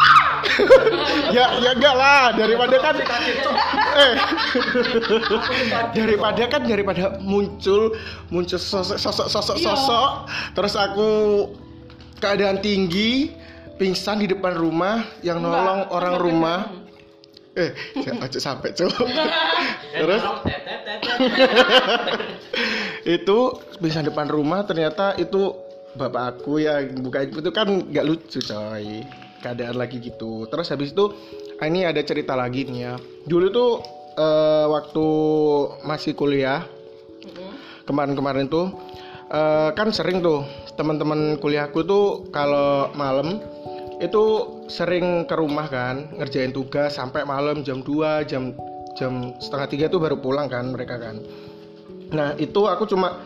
ya 1.36 1.58
ya 1.58 1.70
enggak 1.72 1.94
lah 1.94 2.30
daripada 2.32 2.76
kan 2.78 2.94
eh 2.94 4.12
daripada 5.96 6.42
kan 6.46 6.62
daripada 6.62 7.02
muncul 7.18 7.94
muncul 8.28 8.58
sosok 8.58 8.96
sosok 8.96 9.26
sosok 9.28 9.56
Iya. 9.56 9.66
sosok 9.68 10.10
terus 10.52 10.74
aku 10.74 11.10
keadaan 12.16 12.58
tinggi 12.58 13.34
pingsan 13.74 14.22
di 14.22 14.28
depan 14.28 14.54
rumah 14.54 15.02
yang 15.20 15.38
Enggak, 15.38 15.50
nolong 15.52 15.80
kan 15.82 15.90
orang 15.92 16.14
rumah. 16.16 16.58
Eh 17.54 17.70
aja 18.18 18.38
sampai 18.42 18.74
cuy 18.74 18.90
terus? 20.02 20.22
Itu 23.04 23.60
pingsan 23.78 24.08
depan 24.08 24.32
rumah 24.32 24.64
ternyata 24.64 25.12
itu 25.20 25.52
bapak 25.94 26.40
aku 26.40 26.64
yang 26.64 26.96
buka 27.04 27.28
itu 27.28 27.52
kan 27.52 27.68
nggak 27.68 28.06
lucu 28.06 28.40
coy. 28.40 29.04
Keadaan 29.44 29.76
lagi 29.76 30.00
gitu. 30.00 30.48
Terus 30.48 30.72
habis 30.72 30.96
itu 30.96 31.12
ah, 31.60 31.68
ini 31.68 31.84
ada 31.84 32.00
cerita 32.00 32.32
lagi 32.32 32.64
nih 32.64 32.80
ya. 32.80 32.94
Dulu 33.28 33.46
tuh 33.52 33.70
eh, 34.16 34.66
waktu 34.72 35.06
masih 35.84 36.16
kuliah 36.16 36.64
kemarin-kemarin 37.84 38.48
tuh 38.48 38.72
eh, 39.28 39.70
kan 39.76 39.92
sering 39.92 40.24
tuh 40.24 40.48
teman-teman 40.80 41.36
kuliahku 41.38 41.84
tuh 41.84 42.24
kalau 42.32 42.88
malam 42.96 43.38
itu 44.04 44.24
sering 44.68 45.24
ke 45.24 45.34
rumah 45.36 45.68
kan 45.68 46.08
ngerjain 46.16 46.52
tugas 46.52 46.96
sampai 46.96 47.24
malam 47.24 47.64
jam 47.64 47.80
2 47.80 48.28
jam 48.28 48.52
jam 48.94 49.34
setengah 49.42 49.68
tiga 49.68 49.84
tuh 49.90 50.00
baru 50.00 50.16
pulang 50.20 50.46
kan 50.46 50.70
mereka 50.70 51.00
kan. 51.00 51.18
Nah 52.14 52.36
itu 52.38 52.68
aku 52.68 52.86
cuma 52.86 53.24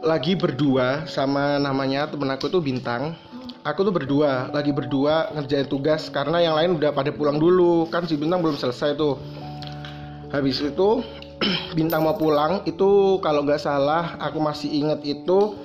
lagi 0.00 0.38
berdua 0.38 1.04
sama 1.10 1.60
namanya 1.60 2.08
temen 2.08 2.30
aku 2.32 2.48
tuh 2.48 2.62
bintang. 2.62 3.18
Aku 3.66 3.82
tuh 3.82 3.90
berdua 3.90 4.46
lagi 4.54 4.70
berdua 4.70 5.34
ngerjain 5.34 5.66
tugas 5.66 6.06
karena 6.06 6.38
yang 6.38 6.54
lain 6.54 6.78
udah 6.78 6.94
pada 6.94 7.10
pulang 7.10 7.36
dulu. 7.42 7.90
Kan 7.90 8.06
si 8.06 8.14
bintang 8.14 8.40
belum 8.40 8.54
selesai 8.54 8.94
tuh. 8.94 9.18
Habis 10.30 10.62
itu 10.62 11.02
bintang 11.78 12.06
mau 12.06 12.14
pulang 12.14 12.62
itu 12.64 13.18
kalau 13.20 13.42
nggak 13.44 13.60
salah 13.60 14.16
aku 14.22 14.38
masih 14.38 14.70
inget 14.70 15.02
itu 15.04 15.58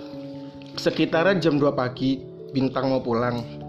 sekitaran 0.75 1.39
jam 1.39 1.61
2 1.61 1.71
pagi 1.77 2.19
bintang 2.51 2.91
mau 2.91 2.99
pulang 2.99 3.60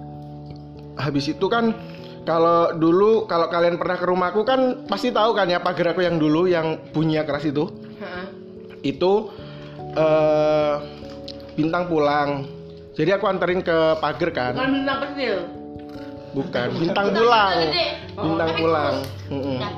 habis 0.96 1.32
itu 1.32 1.46
kan 1.48 1.72
kalau 2.22 2.70
dulu 2.78 3.26
kalau 3.26 3.50
kalian 3.50 3.80
pernah 3.80 3.98
ke 3.98 4.06
rumahku 4.06 4.46
kan 4.46 4.86
pasti 4.86 5.10
tahu 5.10 5.34
kan 5.34 5.50
ya 5.50 5.58
pagar 5.58 5.94
aku 5.94 6.06
yang 6.06 6.22
dulu 6.22 6.46
yang 6.46 6.78
bunyinya 6.94 7.26
keras 7.26 7.46
itu? 7.48 7.66
Heeh. 7.98 8.26
itu 8.82 9.30
eh 9.94 10.74
bintang 11.54 11.86
pulang. 11.86 12.46
Jadi 12.92 13.10
aku 13.14 13.24
anterin 13.30 13.62
ke 13.64 13.98
pagar 13.98 14.30
kan? 14.34 14.52
Bukan 14.58 14.70
bintang 14.74 14.98
kecil. 15.08 15.36
bukan 16.32 16.68
bintang 16.80 17.06
pulang. 17.12 17.56
bintang 18.16 18.50
Oh, 18.50 18.56
pulang. 18.56 18.94
Udah. 19.28 19.72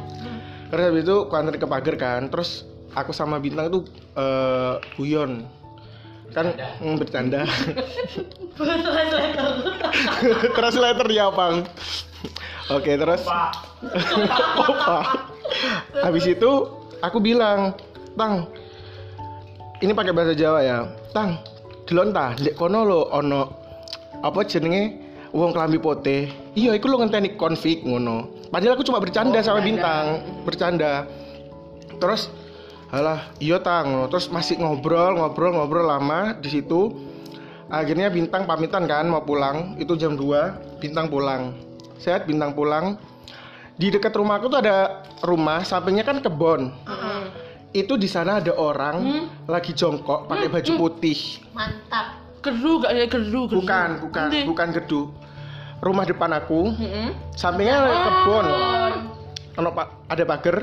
terus 0.71 0.85
habis 0.87 1.03
itu 1.03 1.17
aku 1.27 1.35
anterin 1.35 1.61
ke 1.61 1.69
pagar 1.69 1.95
kan? 2.01 2.21
Terus 2.33 2.65
aku 2.95 3.11
sama 3.11 3.43
bintang 3.43 3.69
itu 3.69 3.85
eh 4.15 4.75
guyon 4.97 5.45
kan 6.35 6.51
mm, 6.83 6.99
bercanda. 6.99 7.47
Translator. 10.59 11.07
Dia 11.15 11.31
bang 11.31 11.63
oke 12.75 12.91
terus? 12.91 13.23
Opa. 14.61 14.99
Habis 16.03 16.27
itu 16.27 16.51
aku 16.99 17.23
bilang 17.23 17.79
tang 18.19 18.51
ini 19.79 19.95
pakai 19.95 20.11
bahasa 20.11 20.35
Jawa 20.35 20.61
ya. 20.67 20.79
Tang 21.15 21.39
delon 21.87 22.11
ta 22.11 22.35
ndek 22.35 22.59
kono 22.59 22.83
lo 22.83 23.01
ono 23.15 23.43
apa 24.21 24.43
jenenge? 24.43 25.07
Wong 25.35 25.51
kelambi 25.51 25.83
pote. 25.83 26.31
Iya 26.55 26.79
iku 26.79 26.87
lo 26.95 27.03
ngenteni 27.03 27.35
konflik 27.35 27.83
ngono. 27.83 28.47
Padahal 28.55 28.79
aku 28.79 28.87
cuma 28.87 29.03
bercanda 29.03 29.43
sama 29.43 29.67
bintang 29.67 30.23
bercanda. 30.47 31.11
Terus 31.99 32.31
halah 32.95 33.21
iya 33.43 33.59
tang 33.59 34.07
terus 34.07 34.31
masih 34.31 34.63
ngobrol 34.63 35.19
ngobrol 35.19 35.51
ngobrol 35.51 35.87
lama 35.91 36.39
di 36.39 36.49
situ. 36.49 37.11
Akhirnya 37.67 38.13
bintang 38.13 38.47
pamitan 38.47 38.87
kan 38.87 39.09
mau 39.09 39.25
pulang 39.25 39.75
itu 39.83 39.99
jam 39.99 40.15
2 40.15 40.79
bintang 40.79 41.11
pulang. 41.11 41.57
Sehat 41.99 42.29
bintang 42.29 42.55
pulang. 42.55 42.95
Di 43.75 43.91
dekat 43.91 44.15
rumahku 44.15 44.47
tuh 44.47 44.63
ada 44.63 45.03
rumah 45.27 45.67
sampingnya 45.67 46.07
kan 46.07 46.23
kebon. 46.23 46.71
Itu 47.75 47.99
di 47.99 48.07
sana 48.07 48.39
ada 48.39 48.55
orang 48.55 49.27
lagi 49.51 49.75
jongkok 49.75 50.31
pakai 50.31 50.47
baju 50.47 50.71
putih. 50.79 51.43
Mantap. 51.51 52.23
Keru 52.39 52.85
gak 52.85 52.93
ya? 52.95 53.09
Keru. 53.11 53.51
bukan 53.51 53.89
bukan 54.05 54.25
Endi? 54.31 54.41
bukan 54.47 54.69
gedu. 54.71 55.11
Rumah 55.83 56.05
depan 56.07 56.31
aku. 56.37 56.71
Mm-mm. 56.71 57.09
sampingnya 57.35 57.83
kebon. 57.83 58.47
Ono 59.59 59.69
pak 59.75 60.07
ada 60.07 60.23
pagar 60.23 60.57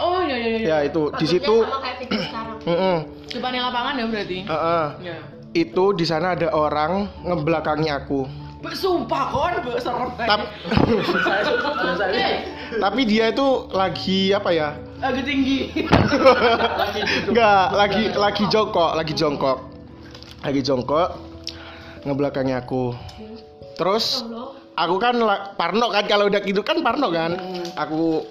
Oh 0.00 0.24
iya 0.24 0.36
iya 0.40 0.48
iya. 0.56 0.64
ya 0.64 0.76
itu 0.88 1.12
di 1.20 1.26
situ 1.28 1.54
sama 1.60 1.78
kayak 1.84 1.96
video 2.00 2.20
sekarang 2.24 2.56
Mm-mm. 2.64 2.96
Depannya 3.30 3.60
lapangan 3.68 3.92
ya 4.00 4.04
berarti. 4.08 4.38
Heeh. 4.48 4.86
Ya. 5.04 5.16
itu 5.50 5.84
di 5.92 6.06
sana 6.06 6.38
ada 6.38 6.48
orang 6.50 7.10
ngebelakangi 7.26 7.90
aku 7.90 8.22
Sumpah 8.60 9.32
kon, 9.32 9.52
mbak 9.64 9.80
serem. 9.80 10.12
Tap- 10.20 10.52
tapi 12.84 13.00
dia 13.08 13.32
itu 13.32 13.64
lagi 13.72 14.36
apa 14.36 14.52
ya 14.52 14.76
Agak 15.00 15.24
tinggi. 15.24 15.72
Enggak, 17.32 17.64
lagi 17.72 18.12
lagi 18.12 18.44
jongkok, 18.52 18.92
lagi 18.92 19.16
jongkok. 19.16 19.58
Lagi 20.44 20.60
jongkok 20.60 21.08
ngebelakangi 22.04 22.52
aku. 22.52 22.92
Terus 23.80 24.28
aku 24.76 25.00
kan 25.00 25.16
parno 25.56 25.88
kan 25.88 26.04
kalau 26.04 26.28
udah 26.28 26.44
gitu 26.44 26.60
kan 26.60 26.84
parno 26.84 27.08
kan. 27.08 27.40
Aku 27.80 28.28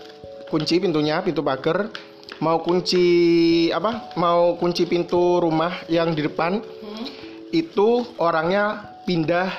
kunci 0.49 0.81
pintunya, 0.81 1.21
pintu 1.21 1.45
pagar. 1.45 1.93
Mau 2.41 2.59
kunci 2.63 3.07
apa? 3.69 4.13
Mau 4.17 4.57
kunci 4.57 4.89
pintu 4.89 5.39
rumah 5.39 5.85
yang 5.87 6.17
di 6.17 6.25
depan. 6.25 6.59
Itu 7.53 8.05
orangnya 8.21 8.97
pindah 9.05 9.49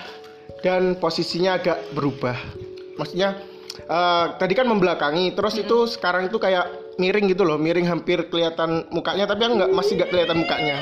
dan 0.63 0.99
posisinya 0.99 1.59
agak 1.59 1.95
berubah. 1.97 2.37
Maksudnya 2.99 3.39
eh, 3.87 4.27
tadi 4.37 4.53
kan 4.55 4.69
membelakangi, 4.69 5.33
terus 5.35 5.57
itu 5.57 5.89
sekarang 5.91 6.29
itu 6.31 6.37
kayak 6.37 6.69
miring 7.01 7.33
gitu 7.33 7.43
loh, 7.49 7.57
miring 7.57 7.89
hampir 7.89 8.29
kelihatan 8.29 8.85
mukanya, 8.93 9.25
tapi 9.25 9.49
yang 9.49 9.57
nggak 9.57 9.73
masih 9.73 9.97
nggak 9.97 10.11
kelihatan 10.13 10.37
mukanya. 10.45 10.77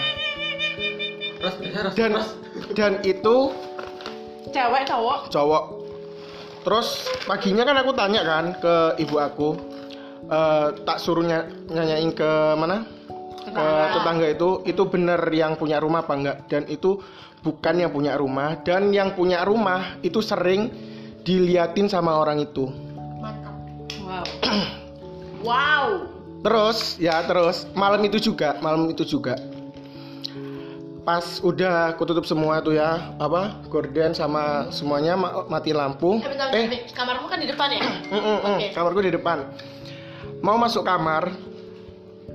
Dan 1.94 2.18
dan 2.75 2.92
itu 3.07 3.55
Cewek 4.51 4.83
cowok. 4.88 5.31
cowok. 5.31 5.64
Terus 6.66 6.88
paginya 7.25 7.62
kan 7.62 7.77
aku 7.79 7.92
tanya 7.94 8.21
kan 8.27 8.44
ke 8.59 8.75
ibu 8.99 9.16
aku, 9.23 9.55
eh, 10.29 10.67
tak 10.85 10.99
suruh 11.01 11.25
nya- 11.25 11.49
nyanyain 11.69 12.12
ke 12.12 12.31
mana? 12.55 12.85
Ke 13.49 13.49
Tetangga. 13.49 13.93
tetangga 13.97 14.27
itu, 14.29 14.49
itu 14.69 14.83
bener 14.85 15.21
yang 15.33 15.57
punya 15.57 15.81
rumah 15.81 16.05
apa 16.05 16.12
enggak? 16.14 16.37
Dan 16.53 16.69
itu 16.69 17.01
bukan 17.41 17.81
yang 17.81 17.88
punya 17.88 18.12
rumah, 18.14 18.61
dan 18.61 18.93
yang 18.93 19.17
punya 19.17 19.41
rumah 19.41 19.97
itu 20.05 20.21
sering 20.21 20.69
diliatin 21.25 21.88
sama 21.88 22.17
orang 22.17 22.45
itu. 22.45 22.69
mantap 23.19 23.57
Wow. 24.05 24.25
wow. 25.49 25.87
Terus 26.38 26.79
ya 26.97 27.25
terus 27.25 27.67
malam 27.75 27.99
itu 28.05 28.21
juga 28.23 28.55
malam 28.61 28.87
itu 28.88 29.03
juga 29.03 29.35
pas 31.03 31.41
udah 31.41 31.97
aku 31.97 32.05
tutup 32.05 32.29
semua 32.29 32.61
tuh 32.61 32.77
ya 32.77 33.17
apa 33.17 33.64
gorden 33.73 34.12
sama 34.12 34.69
semuanya 34.69 35.17
ma- 35.17 35.49
mati 35.49 35.73
lampu 35.73 36.21
Eh, 36.21 36.29
bentar, 36.29 36.53
eh 36.53 36.85
kamarmu 36.93 37.27
kan 37.33 37.41
di 37.41 37.49
depan 37.49 37.69
ya? 37.73 37.81
mm, 38.12 38.21
mm, 38.21 38.38
Oke. 38.45 38.67
kamarku 38.77 39.01
di 39.01 39.12
depan 39.17 39.49
mau 40.44 40.57
masuk 40.59 40.87
kamar 40.87 41.35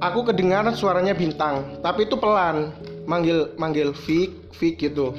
aku 0.04 0.28
kedengaran 0.28 0.76
suaranya 0.76 1.16
bintang 1.16 1.80
tapi 1.80 2.08
itu 2.08 2.16
pelan. 2.20 2.72
Manggil 3.04 3.52
manggil 3.60 3.92
Vic 4.08 4.32
Vic 4.56 4.80
gitu. 4.80 5.12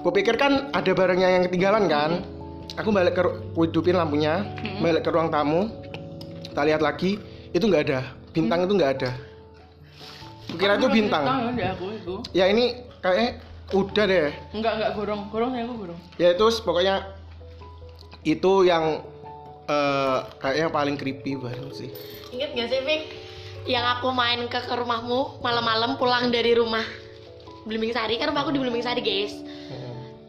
Kupikir 0.00 0.40
kan 0.40 0.72
ada 0.72 0.96
barangnya 0.96 1.28
yang 1.28 1.42
ketinggalan 1.44 1.84
kan? 1.84 2.24
Aku 2.80 2.88
balik 2.88 3.20
ke 3.20 3.22
hidupin 3.52 4.00
lampunya 4.00 4.48
balik 4.80 5.04
ke 5.04 5.10
ruang 5.12 5.28
tamu. 5.28 5.68
Kita 6.48 6.64
lihat 6.64 6.80
lagi 6.80 7.20
itu 7.52 7.64
nggak 7.68 7.84
ada. 7.90 8.00
Bintang 8.32 8.64
itu 8.64 8.72
nggak 8.80 8.92
ada. 9.00 9.10
Kukira 10.48 10.80
itu 10.80 10.88
bintang. 10.88 11.24
Bintang 11.28 11.56
ya 11.60 11.68
aku 11.76 11.86
itu. 11.92 12.14
ya 12.32 12.44
ini 12.48 12.80
kayak 13.04 13.44
udah 13.76 14.04
deh. 14.08 14.32
Enggak 14.56 14.72
enggak 14.80 14.90
gorong, 14.96 15.20
gorong 15.28 15.52
ya 15.52 15.62
aku 15.68 15.74
gorong. 15.84 16.00
ya 16.16 16.28
itu 16.32 16.46
pokoknya 16.64 16.94
itu 18.24 18.52
yang 18.64 19.04
eh, 19.68 20.18
kayaknya 20.40 20.68
paling 20.72 20.96
creepy 20.96 21.36
banget 21.36 21.72
sih 21.76 21.90
Ingat 22.28 22.50
gak 22.52 22.68
sih, 22.68 22.80
Vic? 22.84 23.02
Yang 23.64 23.84
aku 23.98 24.08
main 24.12 24.44
ke, 24.52 24.60
ke 24.60 24.74
rumahmu 24.76 25.40
malam-malam 25.40 25.96
pulang 25.96 26.28
dari 26.28 26.52
rumah 26.56 26.84
Belimbing 27.64 27.92
Sari, 27.92 28.16
kan 28.16 28.32
rumahku 28.32 28.52
di 28.52 28.60
Belimbing 28.60 28.84
Sari, 28.84 29.00
guys. 29.00 29.32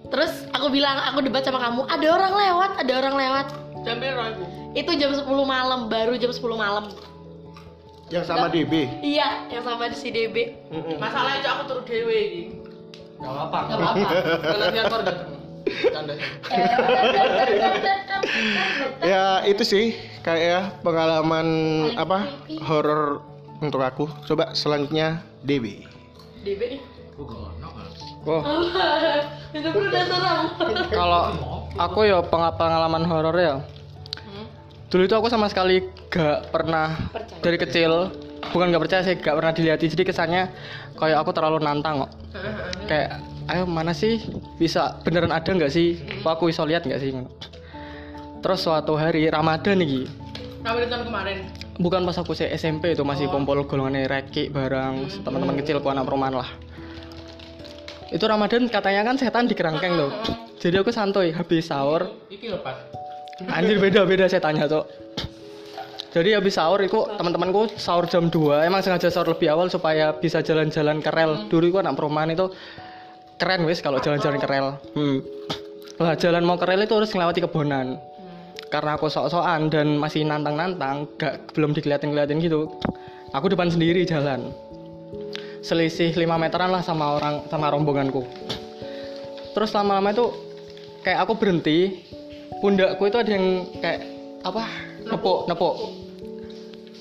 Terus 0.09 0.47
aku 0.51 0.71
bilang, 0.71 0.95
aku 1.07 1.23
debat 1.23 1.43
sama 1.43 1.59
kamu, 1.59 1.87
ada 1.87 2.07
orang 2.07 2.33
lewat, 2.35 2.71
ada 2.83 2.93
orang 3.03 3.15
lewat. 3.15 3.47
Jam 3.83 3.95
berapa 3.99 4.23
aku? 4.35 4.43
Itu 4.75 4.91
jam 4.99 5.11
10 5.15 5.23
malam, 5.43 5.87
baru 5.87 6.15
jam 6.19 6.31
10 6.31 6.39
malam. 6.55 6.87
yang 8.09 8.25
sama 8.25 8.49
DB 8.49 8.89
Iya, 9.05 9.53
yang 9.53 9.61
sama 9.61 9.85
si 9.93 10.09
DB. 10.09 10.57
Masalahnya 10.97 11.45
Cok, 11.45 11.51
aku 11.53 11.63
turu 11.69 11.81
dewe 11.85 12.17
iki. 12.17 12.43
Gak 13.21 13.29
apa-apa. 13.29 13.59
Gak 13.69 14.85
apa-apa. 14.89 15.38
Ya 19.03 19.43
itu 19.47 19.63
sih 19.63 19.85
kayak 20.21 20.41
ya 20.43 20.61
pengalaman 20.83 21.47
apa 21.95 22.27
horor 22.63 23.23
untuk 23.59 23.83
aku. 23.83 24.05
Coba 24.27 24.55
selanjutnya 24.55 25.23
DB 25.43 25.83
DB 26.43 26.79
oh 27.19 28.43
Itu. 29.49 29.71
Kalau 30.93 31.23
aku 31.75 31.99
ya 32.05 32.21
peng- 32.21 32.55
pengalaman 32.55 33.03
horor 33.07 33.35
ya. 33.35 33.55
Dulu 34.89 35.05
itu 35.05 35.15
aku 35.15 35.29
sama 35.29 35.45
sekali 35.49 35.85
gak 36.09 36.49
pernah 36.49 36.97
Percaya. 37.13 37.41
dari 37.45 37.57
kecil. 37.61 37.91
Bukan 38.49 38.73
gak 38.73 38.81
percaya 38.81 39.01
sih 39.05 39.15
gak 39.17 39.37
pernah 39.37 39.53
dilihat 39.53 39.77
jadi 39.81 40.03
kesannya 40.05 40.49
kayak 40.97 41.17
aku 41.21 41.31
terlalu 41.33 41.61
nantang 41.61 42.05
kok. 42.05 42.11
Kayak 42.89 43.21
ayo 43.49 43.63
mana 43.65 43.93
sih 43.93 44.21
bisa 44.59 44.99
beneran 45.07 45.31
ada 45.31 45.47
nggak 45.47 45.71
sih? 45.71 45.95
Kok 46.19 46.29
aku 46.35 46.51
bisa 46.51 46.67
lihat 46.67 46.83
nggak 46.83 46.99
sih? 46.99 47.15
Terus 48.43 48.59
suatu 48.59 48.99
hari 48.99 49.31
Ramadan 49.31 49.79
nih 49.79 50.07
Kamu 50.59 50.83
tahun 50.91 51.07
kemarin. 51.07 51.37
bukan 51.79 52.03
pas 52.03 52.19
aku 52.19 52.35
sih 52.35 52.43
SMP 52.51 52.91
itu 52.91 53.07
masih 53.07 53.31
kumpul 53.31 53.63
golongannya 53.63 54.11
reki 54.11 54.51
bareng 54.51 55.07
teman-teman 55.23 55.55
kecil 55.63 55.79
anak 55.79 56.03
perumahan 56.03 56.43
lah. 56.43 56.49
Itu 58.11 58.27
Ramadan 58.27 58.67
katanya 58.67 59.07
kan 59.07 59.15
setan 59.15 59.47
di 59.47 59.55
kerangkeng 59.55 59.95
tuh 59.95 60.11
jadi 60.59 60.83
aku 60.83 60.91
santuy 60.91 61.31
habis 61.31 61.71
sahur. 61.71 62.11
Iki 62.27 62.51
lepas. 62.51 62.75
anjir 63.47 63.79
beda 63.79 64.03
beda 64.03 64.27
setannya 64.27 64.67
tuh 64.67 64.83
jadi 66.11 66.41
habis 66.41 66.59
sahur 66.59 66.83
itu 66.83 67.07
teman-temanku 67.15 67.71
sahur 67.79 68.03
jam 68.09 68.27
2 68.27 68.67
emang 68.67 68.83
sengaja 68.83 69.07
sahur 69.07 69.31
lebih 69.31 69.47
awal 69.53 69.71
supaya 69.71 70.11
bisa 70.11 70.43
jalan-jalan 70.43 70.99
ke 70.99 71.09
rel. 71.13 71.47
Dulu 71.47 71.69
itu 71.69 71.77
anak 71.79 71.95
perumahan 71.95 72.33
itu 72.33 72.51
keren 73.39 73.63
wis 73.63 73.79
kalau 73.79 74.03
jalan-jalan 74.03 74.37
ke 74.37 74.47
rel 74.51 74.67
hmm. 74.99 75.17
lah 76.03 76.13
jalan 76.19 76.43
mau 76.43 76.59
ke 76.59 76.67
rel 76.67 76.83
itu 76.83 76.95
harus 76.95 77.11
melewati 77.15 77.39
kebonan. 77.43 77.95
Karena 78.69 79.01
aku 79.01 79.09
sok-sokan 79.09 79.73
dan 79.73 79.97
masih 79.97 80.21
nantang-nantang 80.29 81.09
gak 81.17 81.57
belum 81.57 81.73
dikeliatin-keliatin 81.73 82.37
gitu. 82.37 82.69
Aku 83.33 83.49
depan 83.49 83.73
sendiri 83.73 84.05
jalan. 84.05 84.53
Selisih 85.65 86.13
5 86.13 86.29
meteran 86.37 86.69
lah 86.69 86.85
sama 86.85 87.17
orang 87.17 87.49
sama 87.49 87.73
rombonganku. 87.73 88.29
Terus 89.57 89.73
lama-lama 89.73 90.13
itu 90.13 90.29
kayak 91.01 91.25
aku 91.25 91.33
berhenti 91.41 92.05
pundakku 92.61 93.09
itu 93.09 93.17
ada 93.17 93.31
yang 93.33 93.65
kayak 93.81 94.05
apa? 94.45 94.63
Nepuk 95.09 95.49
nepuk. 95.49 95.75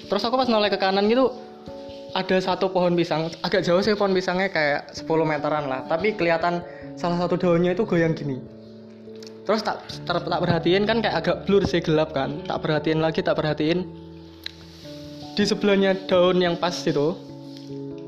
Terus 0.09 0.24
aku 0.24 0.40
pas 0.40 0.48
noleh 0.48 0.72
ke 0.72 0.81
kanan 0.81 1.05
gitu 1.12 1.29
ada 2.10 2.36
satu 2.38 2.68
pohon 2.68 2.92
pisang 2.92 3.28
agak 3.42 3.60
jauh 3.60 3.78
sih 3.78 3.92
pohon 3.92 4.10
pisangnya 4.10 4.48
kayak 4.48 4.92
10 4.92 5.04
meteran 5.22 5.66
lah 5.66 5.84
tapi 5.84 6.12
kelihatan 6.12 6.64
salah 6.94 7.18
satu 7.18 7.36
daunnya 7.36 7.72
itu 7.72 7.84
goyang 7.84 8.12
gini 8.12 8.40
terus 9.42 9.60
tak 9.60 9.80
ter- 9.84 10.20
tak 10.22 10.40
perhatiin 10.40 10.84
kan 10.84 10.98
kayak 10.98 11.16
agak 11.18 11.36
blur 11.44 11.62
sih 11.62 11.78
gelap 11.78 12.12
kan 12.12 12.40
tak 12.44 12.58
perhatiin 12.58 12.98
lagi 12.98 13.20
tak 13.20 13.34
perhatiin 13.34 13.84
di 15.32 15.44
sebelahnya 15.44 15.94
daun 16.04 16.38
yang 16.38 16.56
pas 16.56 16.74
itu 16.74 17.14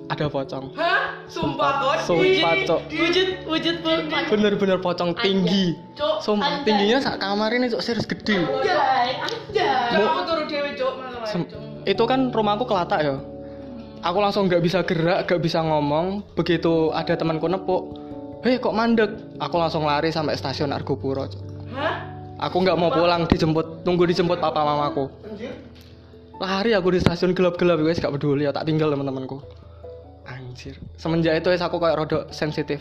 ada 0.08 0.26
pocong 0.26 0.74
Hah? 0.74 1.22
Sumpah 1.30 1.70
kok. 1.94 1.94
sumpah 2.02 2.54
cok 2.66 2.80
Wujud, 2.90 3.28
wujud 3.46 3.76
pocong. 3.80 4.26
bener-bener 4.26 4.78
pocong 4.80 5.14
tinggi 5.14 5.78
Cok. 5.94 6.18
sumpah 6.18 6.50
Anjay. 6.50 6.64
tingginya 6.66 6.98
sak 6.98 7.22
kamar 7.22 7.54
ini 7.54 7.70
cok 7.70 7.78
serius 7.78 8.02
gede 8.04 8.42
Anjay, 8.42 9.08
anjay. 9.22 10.02
Aku 10.02 10.20
turu 10.26 10.42
dewe, 10.44 10.70
Cok. 10.74 10.94
itu 11.86 12.02
kan 12.02 12.28
rumahku 12.28 12.66
kelatak 12.66 13.00
ya 13.00 13.14
aku 14.00 14.18
langsung 14.20 14.48
nggak 14.48 14.62
bisa 14.64 14.78
gerak 14.84 15.28
nggak 15.28 15.40
bisa 15.40 15.60
ngomong. 15.64 16.24
Begitu 16.36 16.92
ada 16.92 17.14
temanku 17.16 17.46
nepuk 17.46 17.82
hei 18.44 18.56
kok 18.56 18.72
mandek? 18.72 19.10
Aku 19.36 19.56
langsung 19.60 19.84
lari 19.84 20.08
sampai 20.08 20.36
stasiun 20.36 20.72
Argopuro 20.72 21.28
Cok. 21.28 21.44
Hah? 21.76 22.10
aku 22.40 22.56
nggak 22.64 22.78
mau 22.80 22.88
pulang 22.88 23.28
dijemput 23.28 23.84
tunggu 23.84 24.08
dijemput 24.08 24.40
papa 24.40 24.64
mamaku. 24.64 25.12
Lari 26.40 26.72
aku 26.72 26.96
di 26.96 26.98
stasiun 27.04 27.36
gelap-gelap 27.36 27.84
guys 27.84 28.00
gak 28.00 28.16
peduli 28.16 28.48
ya 28.48 28.52
tak 28.56 28.64
tinggal 28.64 28.88
teman-temanku 28.88 29.44
anjir. 30.24 30.80
Semenjak 30.96 31.36
itu 31.36 31.52
wes 31.52 31.60
aku 31.60 31.76
kayak 31.76 32.00
rodok 32.00 32.32
sensitif. 32.32 32.80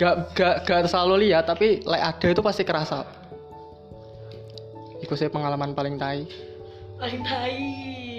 Gak 0.00 0.32
gak 0.32 0.64
gak 0.64 0.88
selalu 0.88 1.28
lihat 1.28 1.44
tapi 1.44 1.84
like 1.84 2.00
ada 2.00 2.26
itu 2.32 2.40
pasti 2.40 2.64
kerasa. 2.64 3.04
Itu 5.04 5.12
sih 5.12 5.28
pengalaman 5.28 5.76
paling 5.76 6.00
tai. 6.00 6.24
Paling 6.96 7.22
tai. 7.22 8.17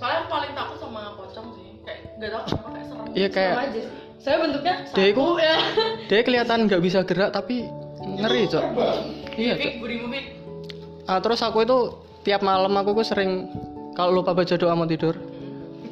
Soalnya 0.00 0.18
aku 0.18 0.28
paling 0.28 0.52
takut 0.52 0.76
sama 0.78 1.02
pocong 1.14 1.46
sih. 1.52 1.68
Kayak 1.80 1.98
enggak 2.16 2.30
tahu 2.30 2.42
kenapa 2.42 2.68
kayak 2.70 2.86
serem. 2.88 3.06
iya 3.12 3.28
kayak 3.28 3.52
Sama 3.52 3.64
aja. 3.66 3.82
Saya 4.20 4.36
bentuknya 4.36 4.74
sapu 4.84 5.26
ya. 5.36 5.56
dia 6.06 6.20
kelihatan 6.20 6.58
nggak 6.64 6.82
bisa 6.82 6.98
gerak 7.02 7.30
tapi 7.30 7.56
ngeri 8.00 8.42
cok 8.46 8.64
iya 9.34 9.54
cok. 9.56 9.72
Ah, 11.04 11.18
terus 11.18 11.40
aku 11.40 11.58
itu 11.60 11.78
tiap 12.20 12.40
malam 12.40 12.72
aku 12.74 12.92
tuh 12.94 13.06
sering 13.06 13.48
kalau 13.92 14.12
lupa 14.14 14.32
baca 14.32 14.54
doa 14.54 14.72
mau 14.72 14.84
tidur 14.84 15.16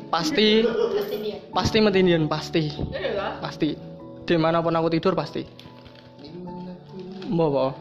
pasti 0.08 0.60
Pasti 0.64 1.16
dia. 1.20 1.36
pasti 1.50 1.76
metindian 1.80 2.24
pasti 2.24 2.68
Iya 2.88 3.40
pasti 3.40 3.76
di 4.24 4.36
mana 4.36 4.60
pun 4.60 4.72
aku 4.72 4.88
tidur 4.90 5.12
pasti 5.12 5.44
mau 7.26 7.48
bawa 7.48 7.72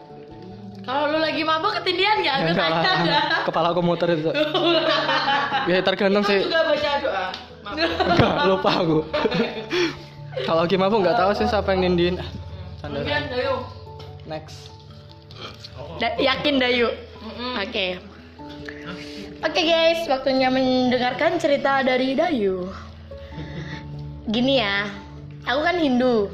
Kalau 0.88 1.12
lu 1.12 1.20
lagi 1.20 1.44
mabuk 1.44 1.76
ketindian? 1.76 2.24
Aku 2.24 2.48
enggak 2.48 2.56
tanya 2.56 2.80
dah. 3.04 3.24
kepala 3.44 3.76
aku 3.76 3.82
muter 3.84 4.08
itu 4.16 4.32
ya 5.70 5.84
tergantung 5.84 6.24
Aku 6.24 6.32
sih 6.32 6.40
juga 6.48 6.64
baca 6.64 6.92
doa. 7.04 7.26
Enggak 8.08 8.34
lupa 8.48 8.72
aku 8.80 9.00
kalau 10.48 10.64
lagi 10.64 10.78
mabuk 10.80 11.04
nggak 11.04 11.20
tahu 11.20 11.32
sih 11.36 11.44
siapa 11.44 11.76
yang 11.76 11.92
nindiin 11.92 12.16
Canda. 12.80 13.04
Mungkin 13.04 13.24
Dayu. 13.28 13.56
next 14.24 14.72
Da- 15.98 16.18
yakin 16.18 16.56
Dayu. 16.58 16.88
Oke. 17.58 18.00
Oke 19.38 19.62
guys, 19.62 20.02
waktunya 20.10 20.50
mendengarkan 20.50 21.38
cerita 21.38 21.84
dari 21.84 22.18
Dayu. 22.18 22.70
Gini 24.26 24.58
ya, 24.58 24.90
aku 25.44 25.62
kan 25.62 25.78
Hindu. 25.78 26.32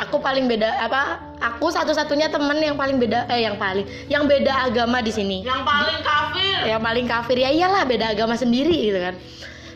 Aku 0.00 0.16
paling 0.16 0.48
beda 0.48 0.80
apa? 0.80 1.31
Aku 1.42 1.74
satu-satunya 1.74 2.30
temen 2.30 2.58
yang 2.62 2.78
paling 2.78 3.02
beda 3.02 3.26
eh 3.26 3.42
yang 3.42 3.58
paling 3.58 3.82
yang 4.06 4.30
beda 4.30 4.70
agama 4.70 5.02
di 5.02 5.10
sini. 5.10 5.42
Yang 5.42 5.62
paling 5.66 5.98
kafir. 6.06 6.58
Yang 6.62 6.80
paling 6.86 7.06
kafir 7.10 7.36
ya 7.42 7.50
iyalah 7.50 7.82
beda 7.82 8.14
agama 8.14 8.38
sendiri 8.38 8.78
gitu 8.90 8.98
kan. 9.02 9.14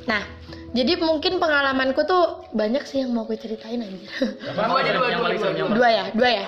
Nah, 0.07 0.23
jadi 0.71 0.95
mungkin 1.03 1.43
pengalamanku 1.43 2.07
tuh 2.07 2.47
banyak 2.55 2.87
sih 2.87 3.03
yang 3.03 3.11
mau 3.11 3.27
gue 3.27 3.35
ceritain 3.35 3.83
anjir. 3.83 4.07
Aja 4.55 4.91
dua 4.95 5.09
dua 5.11 5.35
dua. 5.35 5.69
dua 5.75 5.89
ya 5.91 6.05
dua 6.15 6.31
ya 6.31 6.47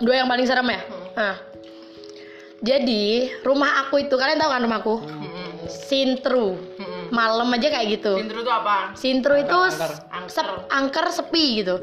dua 0.00 0.14
yang 0.24 0.28
paling 0.28 0.46
serem 0.48 0.68
ya 0.72 0.80
nah 1.12 1.36
jadi 2.60 3.04
rumah 3.44 3.84
aku 3.86 4.04
itu 4.04 4.14
kalian 4.16 4.40
tahu 4.40 4.50
kan 4.52 4.60
rumahku 4.64 4.94
sintru 5.70 6.58
malam 7.10 7.50
aja 7.54 7.70
kayak 7.70 7.86
gitu 7.98 8.12
Sintru 8.18 8.38
itu 8.42 8.52
apa? 8.52 8.76
sintru 8.94 9.34
itu 9.38 9.56
angker. 9.56 9.92
sep- 10.30 10.66
angker 10.70 11.06
sepi 11.10 11.46
gitu 11.62 11.76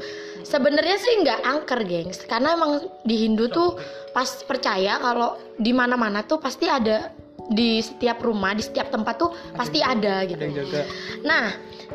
sebenarnya 0.44 0.96
sih 0.96 1.12
nggak 1.24 1.40
angker 1.44 1.80
gengs 1.84 2.24
karena 2.24 2.56
emang 2.56 2.88
di 3.04 3.16
Hindu 3.26 3.48
tuh 3.48 3.76
pas 4.12 4.28
percaya 4.44 5.00
kalau 5.00 5.36
di 5.56 5.72
mana-mana 5.72 6.24
tuh 6.24 6.40
pasti 6.40 6.68
ada 6.68 7.12
di 7.48 7.80
setiap 7.80 8.20
rumah 8.20 8.52
di 8.52 8.60
setiap 8.60 8.92
tempat 8.92 9.16
tuh 9.16 9.32
pasti 9.56 9.80
ada 9.80 10.24
gitu 10.28 10.36
ada 10.36 10.44
yang 10.44 10.56
jaga 10.64 10.82
Nah, 11.24 11.46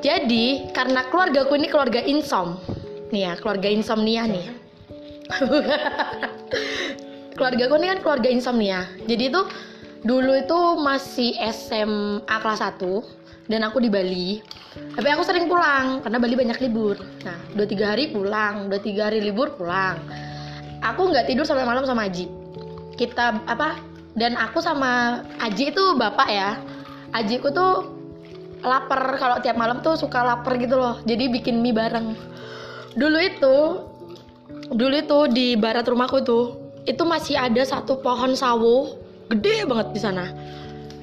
jadi 0.01 0.73
karena 0.73 1.05
keluarga 1.07 1.45
aku 1.45 1.53
ini 1.55 1.69
keluarga 1.69 2.01
insom. 2.01 2.57
Nih 3.13 3.29
ya, 3.29 3.33
keluarga 3.37 3.69
insomnia 3.69 4.25
nih. 4.25 4.49
keluarga 7.37 7.61
aku 7.69 7.75
ini 7.77 7.87
kan 7.93 7.99
keluarga 8.01 8.29
insomnia. 8.29 8.89
Jadi 9.05 9.23
itu 9.29 9.41
dulu 10.03 10.35
itu 10.35 10.59
masih 10.79 11.35
SMA 11.51 12.27
kelas 12.27 12.61
1 12.61 13.49
dan 13.49 13.63
aku 13.67 13.79
di 13.83 13.89
Bali. 13.91 14.39
Tapi 14.73 15.07
aku 15.09 15.23
sering 15.23 15.47
pulang 15.47 16.03
karena 16.03 16.17
Bali 16.19 16.35
banyak 16.35 16.59
libur. 16.63 16.95
Nah, 17.23 17.39
2-3 17.55 17.91
hari 17.95 18.05
pulang, 18.11 18.67
2-3 18.67 19.07
hari 19.09 19.19
libur 19.23 19.55
pulang. 19.55 19.99
Aku 20.83 21.07
nggak 21.09 21.31
tidur 21.31 21.47
sampai 21.47 21.63
malam 21.63 21.87
sama 21.87 22.05
Aji. 22.11 22.27
Kita 22.99 23.43
apa? 23.47 23.79
Dan 24.13 24.35
aku 24.37 24.59
sama 24.59 25.23
Aji 25.39 25.71
itu 25.71 25.83
bapak 25.95 26.29
ya. 26.29 26.59
Ajiku 27.13 27.53
tuh 27.53 27.93
lapar 28.63 29.19
kalau 29.19 29.37
tiap 29.43 29.59
malam 29.59 29.83
tuh 29.83 29.99
suka 29.99 30.23
lapar 30.23 30.55
gitu 30.55 30.79
loh 30.79 31.03
jadi 31.03 31.27
bikin 31.27 31.59
mie 31.59 31.75
bareng 31.75 32.15
dulu 32.95 33.19
itu 33.19 33.55
dulu 34.71 34.95
itu 34.95 35.19
di 35.29 35.47
barat 35.59 35.83
rumahku 35.83 36.23
tuh 36.23 36.45
itu 36.87 37.03
masih 37.03 37.35
ada 37.35 37.59
satu 37.63 37.99
pohon 37.99 38.33
sawo 38.33 39.02
gede 39.33 39.65
banget 39.65 39.87
di 39.93 39.99
sana. 39.99 40.25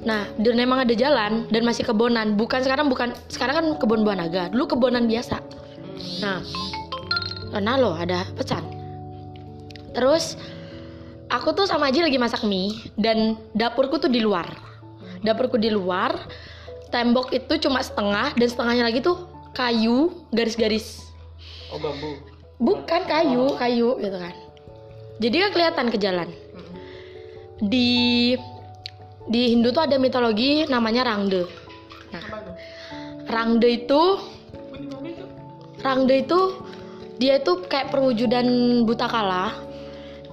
Nah 0.00 0.24
dan 0.40 0.54
memang 0.56 0.86
ada 0.86 0.94
jalan 0.96 1.50
dan 1.50 1.62
masih 1.66 1.84
kebonan. 1.84 2.38
Bukan 2.38 2.64
sekarang 2.64 2.88
bukan 2.88 3.12
sekarang 3.28 3.54
kan 3.58 3.66
kebun 3.82 4.06
buah 4.06 4.16
naga. 4.16 4.48
Dulu 4.48 4.78
kebonan 4.78 5.10
biasa. 5.10 5.42
Nah 6.22 6.40
karena 7.50 7.74
loh 7.76 7.94
ada 7.98 8.22
pecan 8.38 8.62
terus 9.90 10.38
aku 11.30 11.50
tuh 11.54 11.66
sama 11.66 11.90
Aji 11.90 12.02
lagi 12.02 12.18
masak 12.18 12.46
mie 12.46 12.74
dan 12.94 13.38
dapurku 13.54 13.98
tuh 13.98 14.10
di 14.10 14.22
luar. 14.22 14.46
Dapurku 15.20 15.60
di 15.60 15.68
luar 15.68 16.16
tembok 16.88 17.34
itu 17.34 17.60
cuma 17.60 17.84
setengah 17.84 18.34
dan 18.34 18.48
setengahnya 18.48 18.84
lagi 18.86 19.02
tuh 19.02 19.28
kayu 19.52 20.14
garis-garis. 20.32 21.02
Oh 21.74 21.78
bambu. 21.78 22.18
Bukan 22.60 23.02
kayu 23.06 23.54
kayu 23.58 23.98
gitu 23.98 24.18
kan. 24.18 24.34
Jadi 25.20 25.36
kan 25.36 25.50
kelihatan 25.52 25.86
ke 25.92 25.98
jalan 26.00 26.28
di 27.60 28.34
di 29.28 29.42
Hindu 29.52 29.70
tuh 29.70 29.84
ada 29.84 30.00
mitologi 30.00 30.64
namanya 30.66 31.04
Rangde. 31.04 31.44
Nah 32.10 32.24
Rangde 33.28 33.68
itu 33.68 34.00
Rangde 35.84 36.16
itu 36.24 36.40
dia 37.20 37.36
itu 37.36 37.60
kayak 37.68 37.92
perwujudan 37.92 38.48
buta 38.88 39.06
kala. 39.06 39.52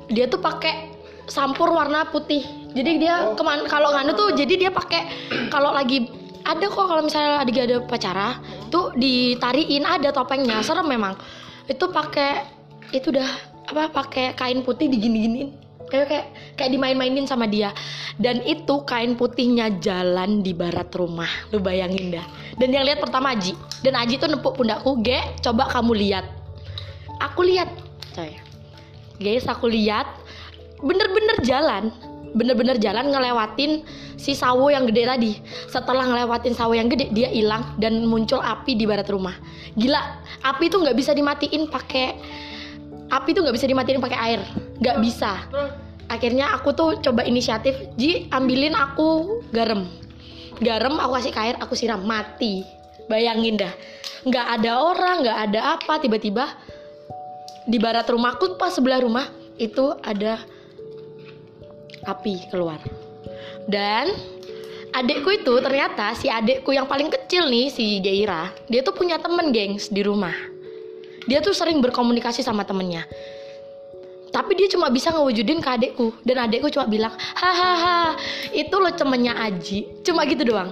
Dia 0.07 0.31
tuh 0.31 0.39
pakai 0.39 0.95
sampur 1.27 1.75
warna 1.75 2.07
putih. 2.07 2.41
Jadi 2.71 3.03
dia 3.03 3.35
keman 3.35 3.67
kalau 3.67 3.91
nganu 3.91 4.15
tuh 4.15 4.29
jadi 4.31 4.67
dia 4.67 4.71
pakai 4.71 5.07
kalau 5.51 5.75
lagi 5.75 6.07
ada 6.47 6.63
kok 6.63 6.87
kalau 6.87 7.03
misalnya 7.03 7.43
lagi 7.43 7.59
ada 7.59 7.83
pacara 7.83 8.39
tuh 8.71 8.95
ditariin 8.95 9.83
ada 9.83 10.15
topengnya. 10.15 10.63
Serem 10.63 10.87
memang. 10.87 11.19
Itu 11.67 11.91
pakai 11.91 12.47
itu 12.95 13.11
udah 13.11 13.27
apa 13.67 13.91
pakai 13.91 14.31
kain 14.31 14.63
putih 14.63 14.87
digini-giniin 14.87 15.66
kayak 15.87 16.07
kayak 16.07 16.25
kayak 16.59 16.71
dimain-mainin 16.75 17.25
sama 17.25 17.47
dia. 17.47 17.71
Dan 18.17 18.43
itu 18.43 18.83
kain 18.83 19.15
putihnya 19.15 19.79
jalan 19.79 20.41
di 20.43 20.51
barat 20.51 20.89
rumah. 20.93 21.29
Lu 21.53 21.61
bayangin 21.63 22.13
dah. 22.13 22.25
Dan 22.57 22.73
yang 22.73 22.83
lihat 22.83 22.99
pertama 23.01 23.33
Aji. 23.33 23.53
Dan 23.81 23.93
Aji 23.95 24.19
tuh 24.19 24.29
nepuk 24.29 24.57
pundakku 24.57 24.99
ge 25.01 25.19
coba 25.41 25.69
kamu 25.69 25.93
lihat. 25.97 26.25
Aku 27.21 27.45
lihat 27.45 27.69
coy. 28.13 28.33
Guys 29.21 29.45
aku 29.47 29.69
lihat. 29.69 30.05
Bener-bener 30.81 31.41
jalan. 31.41 31.89
Bener-bener 32.37 32.77
jalan 32.77 33.09
ngelewatin 33.09 33.81
si 34.17 34.33
sawo 34.37 34.69
yang 34.69 34.85
gede 34.89 35.09
tadi. 35.09 35.31
Setelah 35.69 36.05
ngelewatin 36.05 36.53
sawo 36.53 36.73
yang 36.73 36.89
gede 36.89 37.09
dia 37.13 37.29
hilang 37.29 37.77
dan 37.81 38.05
muncul 38.05 38.41
api 38.41 38.77
di 38.77 38.85
barat 38.85 39.07
rumah. 39.09 39.33
Gila 39.77 40.01
api 40.45 40.69
itu 40.69 40.77
nggak 40.77 40.97
bisa 40.97 41.13
dimatiin 41.13 41.69
pakai 41.69 42.07
api 43.11 43.29
itu 43.35 43.39
nggak 43.43 43.55
bisa 43.55 43.67
dimatiin 43.69 44.03
pakai 44.03 44.19
air. 44.19 44.41
Nggak 44.79 44.97
bisa. 45.03 45.33
akhirnya 46.07 46.55
aku 46.55 46.71
tuh 46.71 47.03
coba 47.03 47.27
inisiatif 47.27 47.75
Ji 47.99 48.31
ambilin 48.31 48.71
aku 48.73 49.43
garam. 49.51 49.83
Garam 50.63 50.95
aku 51.03 51.11
kasih 51.19 51.31
ke 51.35 51.39
air 51.39 51.55
aku 51.59 51.75
siram. 51.75 52.07
Mati. 52.07 52.63
Bayangin 53.11 53.59
dah. 53.59 53.73
Nggak 54.23 54.47
ada 54.59 54.71
orang 54.83 55.15
nggak 55.23 55.39
ada 55.51 55.59
apa. 55.75 55.99
Tiba-tiba 55.99 56.47
di 57.67 57.75
barat 57.75 58.07
rumahku 58.07 58.55
pas 58.55 58.71
sebelah 58.71 59.03
rumah 59.03 59.27
itu 59.59 59.91
ada 59.99 60.39
api 62.07 62.47
keluar. 62.47 62.79
Dan 63.67 64.15
adekku 64.97 65.29
itu 65.29 65.53
ternyata 65.61 66.15
si 66.17 66.25
adekku 66.25 66.73
yang 66.73 66.89
paling 66.89 67.13
kecil 67.13 67.45
nih 67.45 67.69
si 67.69 68.01
Jaira 68.01 68.49
dia 68.65 68.81
tuh 68.81 68.97
punya 68.97 69.21
temen 69.21 69.53
gengs 69.53 69.93
di 69.93 70.01
rumah 70.01 70.33
dia 71.27 71.43
tuh 71.43 71.51
sering 71.51 71.83
berkomunikasi 71.83 72.41
sama 72.41 72.63
temennya. 72.63 73.03
Tapi 74.27 74.53
dia 74.53 74.67
cuma 74.69 74.87
bisa 74.87 75.11
ngewujudin 75.11 75.59
ke 75.59 75.69
adekku. 75.69 76.11
Dan 76.23 76.47
adekku 76.47 76.67
cuma 76.69 76.85
bilang 76.85 77.13
hahaha 77.15 78.15
itu 78.51 78.75
lo 78.75 78.91
temennya 78.91 79.33
Aji. 79.39 80.03
Cuma 80.03 80.27
gitu 80.27 80.43
doang. 80.43 80.71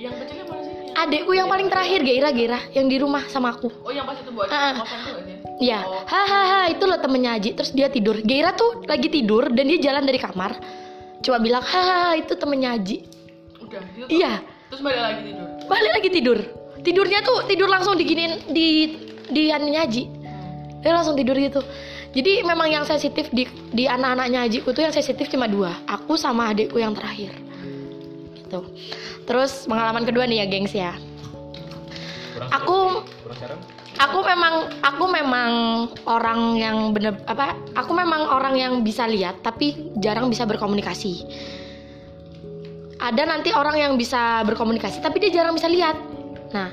Yang 0.00 0.24
kecilnya 0.24 0.44
mana 0.48 0.62
sih? 0.62 0.72
adekku 0.94 1.32
yang 1.34 1.48
paling 1.48 1.68
terakhir 1.68 2.00
Gaira 2.00 2.30
Gaira 2.30 2.60
yang 2.72 2.86
di 2.86 2.96
rumah 2.96 3.24
sama 3.28 3.52
aku. 3.52 3.68
Oh 3.84 3.92
yang 3.92 4.08
pas 4.08 4.16
itu 4.16 4.30
buat 4.32 4.48
kosan 4.48 4.98
tuh? 5.04 5.16
Ya, 5.62 5.80
hahaha 6.08 6.72
itu 6.74 6.84
lo 6.84 6.96
temennya 6.98 7.36
Aji. 7.38 7.50
Terus 7.54 7.70
dia 7.72 7.88
tidur. 7.88 8.18
Gaira 8.24 8.52
tuh 8.52 8.82
lagi 8.84 9.06
tidur 9.08 9.52
dan 9.52 9.64
dia 9.68 9.78
jalan 9.78 10.04
dari 10.04 10.18
kamar. 10.18 10.56
Cuma 11.20 11.38
bilang 11.38 11.62
hahaha 11.62 12.18
itu 12.18 12.34
temennya 12.34 12.74
Aji. 12.74 12.96
Udah. 13.62 13.82
Iya, 14.08 14.32
Terus 14.68 14.80
balik 14.82 15.00
lagi 15.00 15.20
tidur. 15.28 15.46
balik 15.70 15.92
lagi 15.92 16.08
tidur. 16.10 16.38
Tidurnya 16.84 17.20
tuh 17.22 17.38
tidur 17.48 17.68
langsung 17.70 17.94
diginin 17.96 18.44
di 18.50 18.68
di 19.30 19.52
anunya 19.52 19.84
Aji 19.84 20.04
Dia 20.84 20.92
langsung 20.92 21.16
tidur 21.16 21.32
gitu. 21.40 21.64
Jadi 22.14 22.44
memang 22.46 22.70
yang 22.70 22.84
sensitif 22.86 23.32
di 23.32 23.48
di 23.72 23.90
anak-anaknya 23.90 24.46
Ajiku 24.46 24.70
tuh 24.70 24.86
yang 24.86 24.94
sensitif 24.94 25.26
cuma 25.32 25.50
dua 25.50 25.74
Aku 25.88 26.14
sama 26.14 26.52
adikku 26.52 26.78
yang 26.78 26.92
terakhir. 26.92 27.32
Gitu. 28.38 28.60
Terus 29.24 29.66
pengalaman 29.66 30.04
kedua 30.06 30.28
nih 30.28 30.44
ya 30.44 30.46
gengs 30.46 30.74
ya. 30.76 30.92
Aku 32.52 33.02
aku 33.98 34.18
memang 34.22 34.54
aku 34.84 35.04
memang 35.10 35.50
orang 36.06 36.40
yang 36.58 36.76
bener 36.92 37.18
apa 37.26 37.56
aku 37.74 37.94
memang 37.94 38.26
orang 38.30 38.54
yang 38.58 38.72
bisa 38.84 39.08
lihat 39.08 39.42
tapi 39.42 39.90
jarang 39.98 40.30
bisa 40.30 40.46
berkomunikasi. 40.46 41.26
Ada 43.00 43.26
nanti 43.26 43.50
orang 43.50 43.76
yang 43.80 43.92
bisa 43.98 44.44
berkomunikasi 44.46 45.02
tapi 45.02 45.18
dia 45.18 45.42
jarang 45.42 45.56
bisa 45.56 45.66
lihat. 45.66 45.98
Nah 46.54 46.70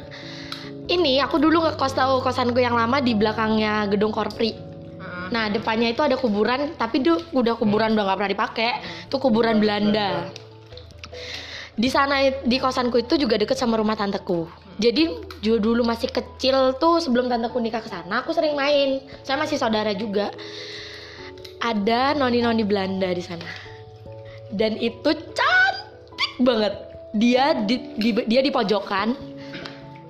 ini 0.92 1.24
aku 1.24 1.40
dulu 1.40 1.64
ngekos 1.64 1.96
tahu 1.96 2.20
kosanku 2.20 2.60
yang 2.60 2.76
lama 2.76 3.00
di 3.00 3.16
belakangnya 3.16 3.88
gedung 3.88 4.12
korpri 4.12 4.72
nah 5.32 5.48
depannya 5.48 5.96
itu 5.96 6.04
ada 6.04 6.20
kuburan 6.20 6.76
tapi 6.76 7.00
itu 7.00 7.16
udah 7.32 7.56
kuburan 7.56 7.96
udah 7.96 8.04
nggak 8.04 8.18
pernah 8.20 8.34
dipakai. 8.36 8.72
Itu 9.08 9.16
kuburan 9.16 9.64
Belanda. 9.64 10.28
Di 11.72 11.88
sana 11.88 12.20
di 12.44 12.60
kosanku 12.60 13.00
itu 13.00 13.16
juga 13.16 13.40
deket 13.40 13.56
sama 13.56 13.80
rumah 13.80 13.96
tanteku. 13.96 14.52
Jadi 14.76 15.08
juga 15.40 15.64
dulu 15.64 15.88
masih 15.88 16.12
kecil 16.12 16.76
tuh 16.76 17.00
sebelum 17.00 17.32
tanteku 17.32 17.64
nikah 17.64 17.80
ke 17.80 17.88
sana 17.88 18.28
aku 18.28 18.36
sering 18.36 18.60
main. 18.60 19.00
Saya 19.24 19.40
masih 19.40 19.56
saudara 19.56 19.96
juga. 19.96 20.36
Ada 21.64 22.12
noni-noni 22.20 22.68
Belanda 22.68 23.08
di 23.16 23.24
sana. 23.24 23.48
Dan 24.52 24.76
itu 24.84 25.16
cantik 25.16 26.34
banget. 26.44 26.76
Dia 27.16 27.56
di, 27.56 27.96
di- 27.96 28.28
dia 28.28 28.44
di 28.44 28.52
pojokan 28.52 29.31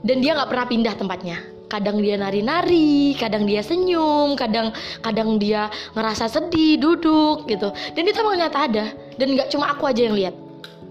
dan 0.02 0.18
dia 0.22 0.34
nggak 0.34 0.50
pernah 0.50 0.66
pindah 0.66 0.96
tempatnya. 0.98 1.38
Kadang 1.72 2.04
dia 2.04 2.20
nari-nari 2.20 3.16
kadang 3.16 3.48
dia 3.48 3.64
senyum 3.64 4.36
kadang 4.36 4.76
kadang 5.00 5.40
dia 5.40 5.72
ngerasa 5.96 6.28
sedih 6.28 6.76
duduk 6.82 7.48
gitu. 7.48 7.72
Dan 7.96 8.04
itu 8.10 8.18
emang 8.20 8.36
nyata 8.36 8.60
ada. 8.68 8.86
Dan 9.16 9.38
nggak 9.38 9.54
cuma 9.54 9.72
aku 9.72 9.88
aja 9.88 10.02
yang 10.10 10.18
lihat. 10.18 10.36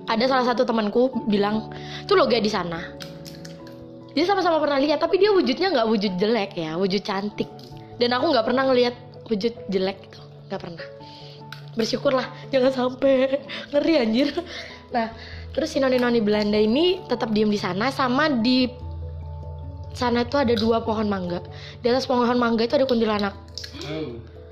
Ada 0.09 0.25
salah 0.27 0.46
satu 0.49 0.64
temanku 0.64 1.12
bilang 1.29 1.68
tuh 2.09 2.16
lo 2.16 2.25
gak 2.27 2.40
di 2.40 2.51
sana. 2.51 2.96
Dia 4.11 4.27
sama-sama 4.27 4.59
pernah 4.59 4.81
lihat 4.81 4.99
tapi 4.99 5.23
dia 5.23 5.31
wujudnya 5.31 5.70
nggak 5.70 5.87
wujud 5.87 6.12
jelek 6.16 6.57
ya 6.57 6.81
wujud 6.81 7.03
cantik. 7.05 7.51
Dan 8.01 8.16
aku 8.16 8.33
nggak 8.33 8.46
pernah 8.49 8.64
ngelihat 8.73 8.94
wujud 9.29 9.53
jelek 9.68 9.99
gitu 10.09 10.20
nggak 10.49 10.61
pernah. 10.64 10.87
Bersyukurlah 11.77 12.27
jangan 12.49 12.73
sampai 12.73 13.37
ngeri 13.75 13.94
anjir. 14.01 14.29
Nah 14.96 15.12
terus 15.53 15.77
si 15.77 15.79
noni 15.83 16.01
noni 16.01 16.25
Belanda 16.25 16.57
ini 16.57 17.05
tetap 17.05 17.35
diem 17.37 17.53
di 17.53 17.61
sana 17.61 17.92
sama 17.92 18.33
di 18.33 18.89
sana 19.96 20.22
itu 20.24 20.37
ada 20.38 20.55
dua 20.57 20.83
pohon 20.83 21.07
mangga. 21.07 21.42
Di 21.83 21.90
atas 21.90 22.07
pohon 22.07 22.26
mangga 22.37 22.66
itu 22.66 22.74
ada 22.76 22.87
kuntilanak. 22.87 23.35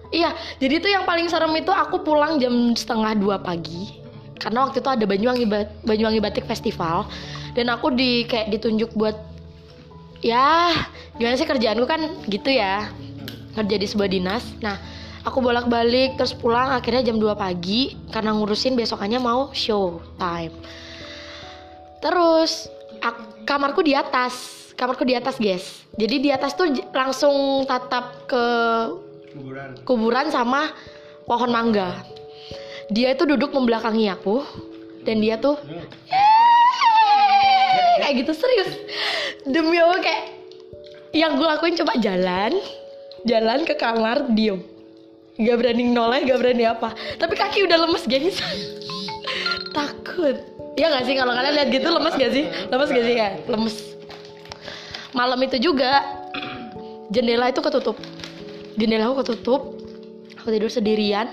Iya, 0.09 0.33
jadi 0.57 0.81
itu 0.81 0.88
yang 0.88 1.05
paling 1.05 1.29
serem 1.29 1.53
itu 1.61 1.68
aku 1.68 2.01
pulang 2.01 2.40
jam 2.40 2.72
setengah 2.72 3.12
dua 3.12 3.37
pagi 3.37 4.01
karena 4.40 4.64
waktu 4.64 4.81
itu 4.81 4.88
ada 4.88 5.05
Banyuwangi 5.05 5.44
Ba- 5.44 5.68
Banyuwangi 5.85 6.22
Batik 6.22 6.48
Festival 6.48 7.05
dan 7.53 7.68
aku 7.68 7.92
di 7.92 8.24
kayak 8.24 8.48
ditunjuk 8.57 8.96
buat 8.96 9.18
ya 10.24 10.72
gimana 11.20 11.37
sih 11.37 11.44
kerjaanku? 11.44 11.85
Kan 11.85 12.24
gitu 12.24 12.48
ya 12.48 12.88
kerja 13.53 13.77
di 13.77 13.85
sebuah 13.85 14.09
dinas. 14.09 14.48
Nah 14.64 14.81
aku 15.29 15.44
bolak-balik 15.44 16.16
terus 16.16 16.33
pulang 16.33 16.72
akhirnya 16.72 17.05
jam 17.05 17.20
2 17.20 17.37
pagi 17.37 17.92
karena 18.09 18.33
ngurusin 18.33 18.72
besokannya 18.81 19.20
mau 19.20 19.53
show 19.53 20.01
time 20.16 20.57
terus 22.01 22.70
kamarku 23.44 23.83
di 23.83 23.92
atas 23.92 24.67
kamarku 24.78 25.02
di 25.02 25.18
atas 25.18 25.42
guys. 25.42 25.82
Jadi 25.98 26.22
di 26.22 26.30
atas 26.30 26.54
tuh 26.54 26.70
langsung 26.94 27.66
tatap 27.66 28.30
ke 28.30 28.44
kuburan. 29.34 29.70
kuburan 29.82 30.26
sama 30.30 30.70
pohon 31.26 31.50
mangga. 31.50 32.06
Dia 32.88 33.12
itu 33.12 33.26
duduk 33.26 33.50
membelakangi 33.50 34.06
aku 34.06 34.46
dan 35.02 35.18
dia 35.18 35.34
tuh 35.36 35.58
kayak 37.98 38.14
gitu 38.22 38.32
serius. 38.32 38.70
Demi 39.42 39.82
Allah 39.82 39.98
kayak 39.98 40.24
yang 41.10 41.34
gue 41.34 41.46
lakuin 41.50 41.74
coba 41.74 41.98
jalan 41.98 42.54
jalan 43.26 43.66
ke 43.66 43.74
kamar 43.74 44.30
diem. 44.30 44.62
Gak 45.38 45.58
berani 45.58 45.90
noleh 45.90 46.22
gak 46.22 46.38
berani 46.38 46.64
apa. 46.70 46.94
Tapi 47.18 47.34
kaki 47.34 47.66
udah 47.66 47.78
lemes 47.82 48.06
gengs. 48.06 48.38
Takut. 49.76 50.38
Ya 50.78 50.94
gak 50.94 51.10
sih 51.10 51.18
kalau 51.18 51.34
kalian 51.34 51.54
lihat 51.58 51.68
gitu 51.74 51.88
lemes 51.90 52.14
gak 52.14 52.30
sih? 52.30 52.46
Lemes 52.70 52.90
gak 52.90 53.04
sih 53.04 53.14
ya 53.18 53.28
lemes 53.50 53.97
malam 55.16 55.40
itu 55.44 55.57
juga 55.61 56.05
jendela 57.09 57.49
itu 57.49 57.61
ketutup. 57.64 57.97
Jendela 58.77 59.11
aku 59.11 59.25
ketutup. 59.25 59.61
Aku 60.38 60.49
tidur 60.55 60.71
sendirian. 60.71 61.29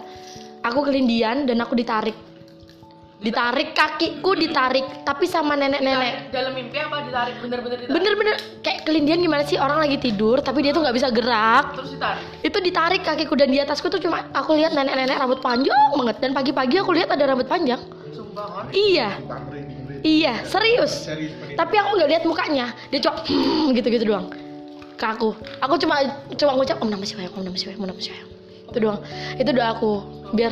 Aku 0.65 0.81
kelindian 0.81 1.45
dan 1.45 1.61
aku 1.61 1.77
ditarik. 1.77 2.17
Ditarik 3.21 3.77
kakiku 3.77 4.33
ditarik. 4.33 5.05
Tapi 5.05 5.25
sama 5.29 5.53
nenek-nenek. 5.53 6.33
Dalam 6.33 6.57
mimpi 6.57 6.77
apa 6.81 7.05
ditarik? 7.05 7.37
Bener-bener 7.39 7.77
ditarik? 7.85 7.93
Bener-bener. 7.93 8.35
Kayak 8.65 8.79
kelindian 8.89 9.19
gimana 9.21 9.43
sih? 9.45 9.61
Orang 9.61 9.77
lagi 9.77 10.01
tidur 10.01 10.41
tapi 10.41 10.65
dia 10.65 10.73
tuh 10.73 10.81
nggak 10.81 10.95
bisa 10.97 11.09
gerak. 11.13 11.77
Terus 11.77 11.91
ditarik? 11.95 12.23
Itu 12.41 12.57
ditarik 12.61 13.01
kakiku 13.05 13.33
dan 13.37 13.49
di 13.53 13.61
atasku 13.61 13.93
tuh 13.93 14.01
cuma 14.01 14.25
aku 14.33 14.57
lihat 14.57 14.73
nenek-nenek 14.73 15.21
rambut 15.21 15.39
panjang 15.39 15.77
banget. 15.93 16.17
Dan 16.17 16.31
pagi-pagi 16.33 16.81
aku 16.81 16.91
lihat 16.97 17.13
ada 17.13 17.23
rambut 17.29 17.45
panjang. 17.45 17.81
Sumpah 18.09 18.67
iya 18.71 19.19
iya 20.05 20.45
serius. 20.45 21.09
Tapi 21.57 21.75
aku 21.75 21.89
nggak 21.97 22.09
lihat 22.13 22.23
mukanya. 22.29 22.77
Dia 22.93 23.01
cuma 23.01 23.25
"Hmm," 23.25 23.73
gitu-gitu 23.73 24.05
doang. 24.05 24.29
Ke 24.95 25.05
aku. 25.09 25.33
Aku 25.59 25.75
cuma 25.81 26.05
cuma 26.37 26.51
ngucap 26.53 26.77
om 26.79 26.87
nama 26.87 27.03
siwayam 27.03 27.33
om 27.33 27.41
nama 27.41 27.57
siwayam 27.57 27.81
om 27.81 27.89
nama 27.89 27.99
siwayam 27.99 28.35
itu 28.75 28.83
doang. 28.83 28.99
Itu 29.39 29.49
doa 29.55 29.71
aku. 29.71 29.91
Biar 30.35 30.51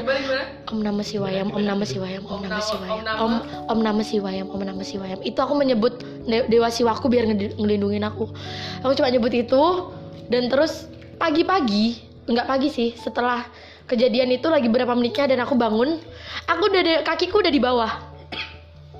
Om 0.72 0.80
Nama 0.80 1.04
Siwayam, 1.04 1.52
Om 1.52 1.60
Nama 1.60 1.84
Siwayam, 1.84 2.24
Om 2.24 2.39
Nama 2.39 2.56
Nama- 2.56 2.63
Siwayam, 2.63 2.96
Om 2.96 3.04
Nama- 3.04 3.44
Om 3.68 3.80
Nama 3.84 4.02
Siwayam, 4.06 4.48
Om 4.48 4.62
Nama 4.63 4.84
Siwayam. 4.86 5.20
Itu 5.26 5.39
aku 5.44 5.54
menyebut 5.60 6.00
de- 6.24 6.48
Dewa 6.48 6.72
Siwaku 6.72 7.12
biar 7.12 7.28
ngelindungin 7.28 8.06
aku. 8.08 8.32
Aku 8.80 8.96
cuma 8.96 9.12
nyebut 9.12 9.34
itu. 9.34 9.92
Dan 10.32 10.48
terus 10.48 10.88
pagi-pagi, 11.20 12.00
enggak 12.32 12.48
pagi 12.48 12.72
sih, 12.72 12.96
setelah 12.96 13.44
kejadian 13.92 14.32
itu 14.32 14.48
lagi 14.48 14.72
berapa 14.72 14.96
menitnya 14.96 15.36
dan 15.36 15.44
aku 15.44 15.60
bangun, 15.60 16.00
aku 16.48 16.62
udah 16.72 17.04
kakiku 17.04 17.44
udah 17.44 17.52
di 17.52 17.60
bawah. 17.60 17.92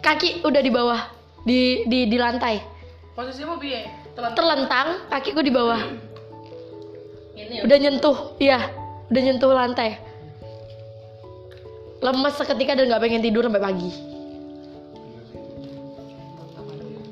Kaki 0.04 0.44
udah 0.44 0.60
di 0.60 0.68
bawah. 0.68 1.00
Di 1.48 1.88
di 1.88 2.12
di 2.12 2.20
lantai. 2.20 2.60
posisimu 3.16 3.56
piye? 3.56 3.88
Telan 4.14 4.36
Terlentang, 4.36 5.08
kakiku 5.08 5.40
di 5.40 5.52
bawah. 5.54 5.80
ini 7.34 7.58
ya? 7.58 7.62
Udah 7.66 7.78
nyentuh, 7.80 8.18
iya, 8.38 8.70
udah 9.10 9.22
nyentuh 9.22 9.52
lantai. 9.54 9.98
Lemes 12.04 12.36
seketika 12.36 12.76
dan 12.76 12.92
nggak 12.92 13.02
pengen 13.02 13.24
tidur 13.24 13.48
sampai 13.48 13.64
pagi. 13.64 13.92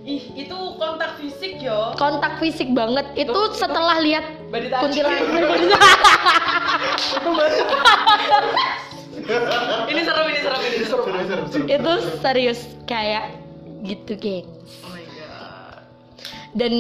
ih 0.02 0.34
itu 0.36 0.58
kontak 0.76 1.16
fisik 1.16 1.64
yo. 1.64 1.96
Kontak 1.96 2.44
fisik 2.44 2.76
banget. 2.76 3.08
Itu 3.16 3.56
setelah 3.56 4.04
lihat 4.04 4.26
kuntilanak 4.52 5.22
ini 9.92 10.02
serem 10.02 10.26
ini 10.30 10.40
serem 10.42 10.62
ini 10.62 10.86
serem 10.86 11.06
itu 11.68 11.92
serius 12.20 12.60
kayak 12.86 13.34
gitu 13.82 14.14
geng 14.18 14.46
oh 14.86 14.90
my 14.94 15.04
god. 15.16 15.82
Dan 16.52 16.74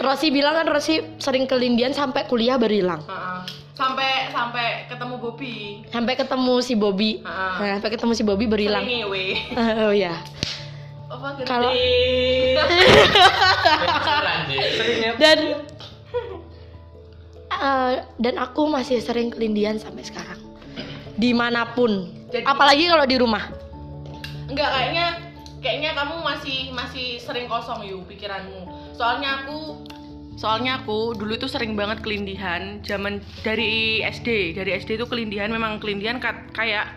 Rosi 0.00 0.30
bilang 0.30 0.54
kan 0.54 0.66
Rosi 0.70 1.02
sering 1.18 1.44
kelindian 1.44 1.90
sampai 1.90 2.24
kuliah 2.30 2.56
baru 2.56 2.74
hilang. 2.74 3.02
Heeh. 3.04 3.40
sampai 3.76 4.32
sampai 4.32 4.88
ketemu 4.88 5.14
Bobby. 5.20 5.84
Sampai 5.92 6.16
ketemu 6.16 6.54
si 6.64 6.72
Bobby. 6.72 7.20
Ah. 7.28 7.60
Nah, 7.60 7.76
sampai 7.76 7.92
ketemu 7.92 8.12
si 8.16 8.24
Bobby 8.24 8.48
baru 8.48 8.62
hilang. 8.64 8.84
Oh 9.84 9.92
ya 9.92 10.16
apa 11.06 11.38
gede 11.38 11.46
Kalau- 11.46 11.72
dan 15.22 15.38
eh, 17.56 17.94
dan 18.18 18.34
aku 18.36 18.66
masih 18.66 18.98
sering 18.98 19.30
kelindian 19.30 19.78
sampai 19.78 20.02
sekarang 20.02 20.40
di 21.16 21.32
mana 21.32 21.72
pun 21.72 22.12
Jadi- 22.30 22.44
apalagi 22.44 22.84
kalau 22.88 23.06
di 23.08 23.16
rumah 23.16 23.44
Enggak 24.46 24.70
kayaknya 24.70 25.06
kayaknya 25.58 25.90
kamu 25.98 26.22
masih 26.22 26.70
masih 26.70 27.18
sering 27.18 27.50
kosong 27.50 27.82
yuk 27.82 28.06
pikiranmu. 28.06 28.94
Soalnya 28.94 29.42
aku 29.42 29.82
soalnya 30.38 30.78
aku 30.78 31.18
dulu 31.18 31.34
itu 31.34 31.50
sering 31.50 31.74
banget 31.74 31.98
kelindihan 32.06 32.78
zaman 32.86 33.18
dari 33.42 34.06
SD. 34.06 34.54
Dari 34.54 34.78
SD 34.78 35.02
itu 35.02 35.06
kelindihan 35.10 35.50
memang 35.50 35.82
kelindihan 35.82 36.22
kayak 36.54 36.94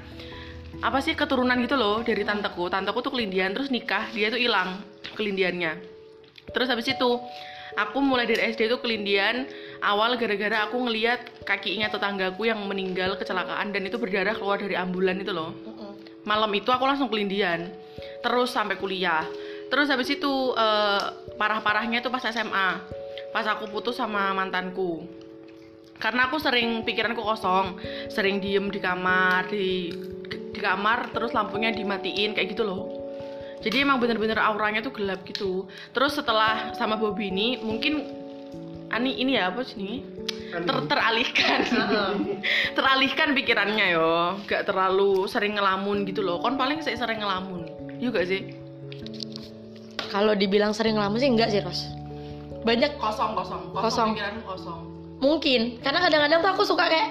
apa 0.79 1.01
sih 1.01 1.17
keturunan 1.17 1.57
gitu 1.65 1.73
loh 1.73 2.05
dari 2.05 2.21
tanteku. 2.21 2.69
Tanteku 2.69 3.01
tuh 3.01 3.17
kelindihan 3.17 3.49
terus 3.49 3.73
nikah, 3.73 4.05
dia 4.13 4.29
tuh 4.29 4.37
hilang 4.37 4.85
kelindiannya. 5.17 5.81
Terus 6.53 6.69
habis 6.69 6.85
itu 6.85 7.09
aku 7.73 7.97
mulai 7.97 8.29
dari 8.29 8.53
SD 8.53 8.69
itu 8.69 8.77
kelindian 8.77 9.49
awal 9.79 10.15
gara-gara 10.19 10.67
aku 10.67 10.77
ngeliat 10.87 11.43
kakinya 11.47 11.87
tetanggaku 11.87 12.47
yang 12.47 12.59
meninggal 12.67 13.15
kecelakaan 13.15 13.71
dan 13.71 13.81
itu 13.87 13.95
berdarah 13.95 14.35
keluar 14.35 14.59
dari 14.59 14.75
ambulan 14.75 15.19
itu 15.19 15.31
loh. 15.31 15.55
Malam 16.27 16.51
itu 16.55 16.69
aku 16.69 16.83
langsung 16.83 17.07
kelindian. 17.07 17.71
Terus 18.19 18.51
sampai 18.51 18.75
kuliah. 18.75 19.23
Terus 19.71 19.87
habis 19.87 20.11
itu 20.11 20.53
eh, 20.55 21.03
parah-parahnya 21.39 22.03
itu 22.03 22.11
pas 22.11 22.23
SMA 22.27 22.69
pas 23.29 23.45
aku 23.45 23.69
putus 23.69 23.95
sama 23.97 24.33
mantanku. 24.35 25.05
Karena 25.99 26.31
aku 26.31 26.39
sering 26.39 26.83
pikiranku 26.83 27.21
kosong. 27.21 27.79
Sering 28.11 28.39
diem 28.43 28.71
di 28.71 28.79
kamar 28.79 29.47
di 29.51 29.91
di 30.29 30.59
kamar 30.59 31.15
terus 31.15 31.31
lampunya 31.31 31.71
dimatiin 31.71 32.35
kayak 32.35 32.55
gitu 32.55 32.67
loh. 32.67 32.99
Jadi 33.59 33.83
emang 33.83 33.99
bener-bener 33.99 34.39
auranya 34.39 34.79
tuh 34.79 34.95
gelap 34.95 35.23
gitu. 35.27 35.67
Terus 35.91 36.15
setelah 36.15 36.71
sama 36.79 36.95
Bobby 36.95 37.27
ini 37.27 37.59
mungkin 37.59 38.07
ani 38.89 39.21
ini 39.21 39.37
ya 39.37 39.53
apa 39.53 39.61
sih 39.65 39.77
ini? 39.77 39.95
Ter 40.49 40.77
teralihkan. 40.89 41.59
Teralihkan 42.77 43.37
pikirannya 43.37 43.85
yo. 43.93 44.41
Gak 44.49 44.65
terlalu 44.65 45.29
sering 45.29 45.57
ngelamun 45.61 46.09
gitu 46.09 46.25
loh. 46.25 46.41
Kon 46.41 46.57
paling 46.57 46.81
saya 46.81 46.97
sering 46.97 47.21
ngelamun. 47.21 47.69
Juga 48.01 48.25
sih? 48.25 48.57
Kalau 50.09 50.33
dibilang 50.33 50.73
sering 50.73 50.97
lama 50.97 51.13
sih 51.21 51.29
enggak 51.29 51.53
sih 51.53 51.61
Ros. 51.61 51.85
Banyak 52.65 52.97
kosong 52.97 53.37
kosong. 53.37 53.61
Kosong, 53.71 53.83
Kosong. 53.85 54.09
pikiranmu 54.17 54.41
kosong. 54.43 54.79
Mungkin. 55.21 55.61
Karena 55.85 55.99
kadang-kadang 56.01 56.39
tuh 56.41 56.51
aku 56.57 56.63
suka 56.65 56.89
kayak 56.89 57.09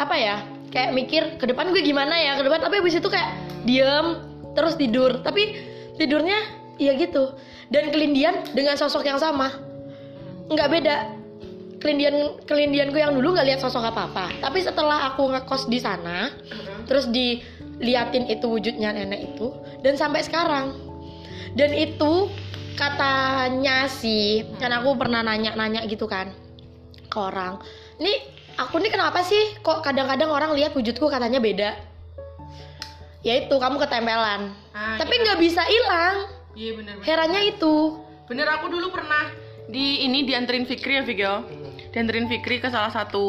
apa 0.00 0.16
ya 0.16 0.36
kayak 0.72 0.90
mikir 0.96 1.22
ke 1.36 1.44
depan 1.44 1.76
gue 1.76 1.84
gimana 1.84 2.16
ya? 2.16 2.40
Ke 2.40 2.42
depan 2.48 2.64
tapi 2.64 2.80
habis 2.80 2.96
itu 2.96 3.08
kayak 3.12 3.36
diem 3.68 4.16
terus 4.56 4.80
tidur. 4.80 5.20
Tapi 5.20 5.60
tidurnya 6.00 6.40
ya 6.80 6.96
gitu. 6.96 7.36
Dan 7.68 7.92
kelindian 7.92 8.48
dengan 8.56 8.80
sosok 8.80 9.04
yang 9.04 9.20
sama 9.20 9.65
nggak 10.50 10.70
beda. 10.70 10.96
Kelindian 11.76 12.40
kelindianku 12.48 12.96
yang 12.96 13.12
dulu 13.14 13.36
nggak 13.36 13.46
lihat 13.46 13.60
sosok 13.60 13.92
apa 13.92 14.08
apa 14.10 14.26
tapi 14.40 14.64
setelah 14.64 15.12
aku 15.12 15.28
ngekos 15.28 15.68
di 15.68 15.76
sana 15.76 16.32
terus 16.88 17.06
diliatin 17.12 18.26
itu 18.32 18.48
wujudnya 18.48 18.96
nenek 18.96 19.36
itu 19.36 19.52
dan 19.84 19.94
sampai 19.94 20.24
sekarang. 20.24 20.72
Dan 21.56 21.72
itu 21.72 22.28
katanya 22.76 23.88
sih 23.88 24.44
kan 24.60 24.72
aku 24.72 24.96
pernah 24.96 25.24
nanya-nanya 25.24 25.84
gitu 25.88 26.04
kan 26.04 26.32
ke 27.08 27.16
orang. 27.16 27.60
Ini 27.96 28.12
aku 28.60 28.76
nih 28.80 28.92
kenapa 28.92 29.24
sih 29.24 29.56
kok 29.60 29.80
kadang-kadang 29.80 30.28
orang 30.32 30.52
lihat 30.56 30.76
wujudku 30.76 31.08
katanya 31.08 31.40
beda? 31.40 31.70
Ya 33.24 33.40
itu 33.40 33.56
kamu 33.56 33.80
ketempelan. 33.80 34.52
Ah, 34.76 34.96
tapi 35.00 35.16
nggak 35.16 35.40
bisa 35.40 35.64
hilang. 35.64 36.28
Iya 36.56 36.72
bener 36.76 36.94
bener 37.00 37.06
herannya 37.08 37.42
itu. 37.52 38.00
Bener 38.28 38.48
aku 38.48 38.68
dulu 38.68 38.92
pernah 38.92 39.45
di 39.66 40.06
ini 40.06 40.22
dianterin 40.22 40.66
Fikri 40.66 40.98
ya 40.98 41.02
Fik 41.02 41.18
ya? 41.18 41.42
Dianterin 41.90 42.28
Fikri 42.30 42.62
ke 42.62 42.68
salah 42.70 42.92
satu 42.92 43.24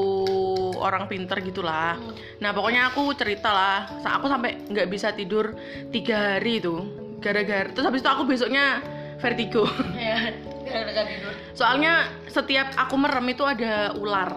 orang 0.77 1.09
pinter 1.09 1.39
gitulah. 1.41 1.97
Nah 2.43 2.51
pokoknya 2.53 2.93
aku 2.93 3.15
cerita 3.17 3.49
lah. 3.49 3.79
Aku 4.05 4.29
sampai 4.29 4.59
nggak 4.69 4.87
bisa 4.91 5.15
tidur 5.15 5.55
tiga 5.89 6.37
hari 6.37 6.61
itu 6.61 6.75
gara-gara 7.17 7.73
terus 7.73 7.85
habis 7.87 8.05
itu 8.05 8.09
aku 8.11 8.23
besoknya 8.29 8.83
vertigo. 9.17 9.65
Soalnya 11.59 12.11
setiap 12.29 12.75
aku 12.77 12.95
merem 12.99 13.25
itu 13.33 13.41
ada 13.47 13.95
ular. 13.97 14.29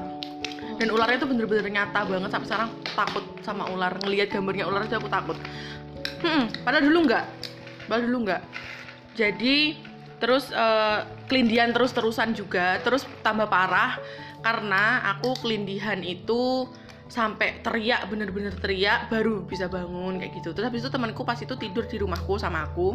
Dan 0.81 0.89
ularnya 0.97 1.21
itu 1.21 1.29
bener-bener 1.29 1.69
nyata 1.69 2.09
banget. 2.09 2.31
Sampai 2.33 2.49
sekarang 2.49 2.71
takut 2.97 3.25
sama 3.45 3.69
ular. 3.69 3.93
Ngelihat 4.01 4.33
gambarnya 4.33 4.65
ular 4.65 4.89
itu 4.89 4.97
aku 4.97 5.13
takut. 5.13 5.37
Hmm, 6.25 6.49
padahal 6.65 6.89
dulu 6.89 6.99
nggak. 7.05 7.25
Padahal 7.85 8.05
dulu 8.09 8.19
nggak. 8.25 8.43
Jadi 9.19 9.77
terus 10.21 10.53
eh, 10.53 11.01
kelindihan 11.27 11.73
terus-terusan 11.73 12.37
juga. 12.37 12.79
Terus 12.85 13.09
tambah 13.25 13.49
parah 13.49 13.99
karena 14.45 15.03
aku 15.17 15.35
kelindihan 15.41 15.99
itu 16.05 16.69
sampai 17.11 17.59
teriak 17.67 18.07
bener-bener 18.07 18.55
teriak 18.55 19.11
baru 19.11 19.43
bisa 19.43 19.67
bangun 19.67 20.23
kayak 20.23 20.33
gitu. 20.39 20.55
Terus 20.55 20.71
habis 20.71 20.81
itu 20.87 20.91
temanku 20.93 21.27
pas 21.27 21.41
itu 21.41 21.57
tidur 21.59 21.89
di 21.89 21.97
rumahku 21.99 22.39
sama 22.39 22.71
aku. 22.71 22.95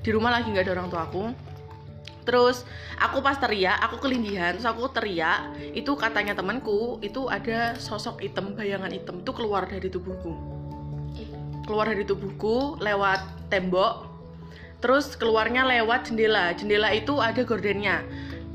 Di 0.00 0.14
rumah 0.14 0.30
lagi 0.30 0.52
nggak 0.52 0.70
ada 0.70 0.72
orang 0.78 0.88
tua 0.92 1.02
aku. 1.08 1.24
Terus 2.22 2.62
aku 3.00 3.24
pas 3.24 3.34
teriak 3.40 3.80
aku 3.80 4.06
kelindihan 4.06 4.54
terus 4.54 4.68
aku 4.68 4.86
teriak 4.92 5.56
itu 5.72 5.88
katanya 5.96 6.36
temanku 6.36 7.00
itu 7.00 7.26
ada 7.26 7.74
sosok 7.80 8.22
hitam 8.22 8.54
bayangan 8.54 8.92
hitam 8.92 9.24
itu 9.24 9.32
keluar 9.34 9.66
dari 9.66 9.88
tubuhku. 9.90 10.36
Keluar 11.66 11.90
dari 11.90 12.06
tubuhku 12.06 12.78
lewat 12.78 13.50
tembok 13.50 14.09
terus 14.80 15.14
keluarnya 15.16 15.64
lewat 15.68 16.10
jendela. 16.10 16.52
Jendela 16.56 16.92
itu 16.92 17.20
ada 17.20 17.40
gordennya. 17.44 18.02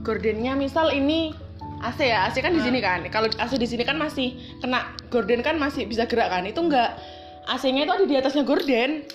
Gordennya 0.02 0.58
misal 0.58 0.94
ini 0.94 1.34
AC 1.82 2.00
ya 2.02 2.26
AC 2.30 2.42
kan 2.42 2.54
di 2.54 2.62
sini 2.62 2.82
kan. 2.82 3.06
Kalau 3.14 3.30
AC 3.30 3.58
di 3.62 3.70
sini 3.70 3.86
kan 3.86 3.98
masih 3.98 4.34
kena 4.62 4.90
gorden 5.14 5.46
kan 5.46 5.58
masih 5.62 5.86
bisa 5.86 6.10
gerak 6.10 6.34
kan. 6.34 6.46
Itu 6.50 6.66
enggak. 6.66 6.98
AC-nya 7.46 7.86
itu 7.86 7.94
ada 7.94 8.06
di 8.10 8.16
atasnya 8.18 8.42
gorden. 8.42 9.06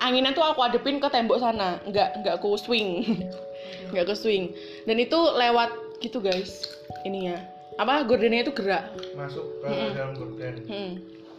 Anginnya 0.00 0.32
tuh 0.32 0.40
aku 0.40 0.64
adepin 0.64 0.98
ke 0.98 1.08
tembok 1.12 1.36
sana. 1.36 1.78
Enggak 1.84 2.16
enggak 2.16 2.40
aku 2.40 2.56
swing. 2.56 3.04
Enggak 3.92 4.08
ke 4.08 4.14
swing. 4.16 4.56
Dan 4.88 4.96
itu 4.96 5.16
lewat 5.16 6.00
gitu 6.00 6.24
guys 6.24 6.64
ininya. 7.04 7.36
Apa 7.76 8.08
gordennya 8.08 8.40
itu 8.48 8.56
gerak. 8.56 8.88
Masuk 9.12 9.60
ke 9.60 9.68
dalam 9.68 10.16
gorden. 10.16 10.54
Hmm. 10.68 10.92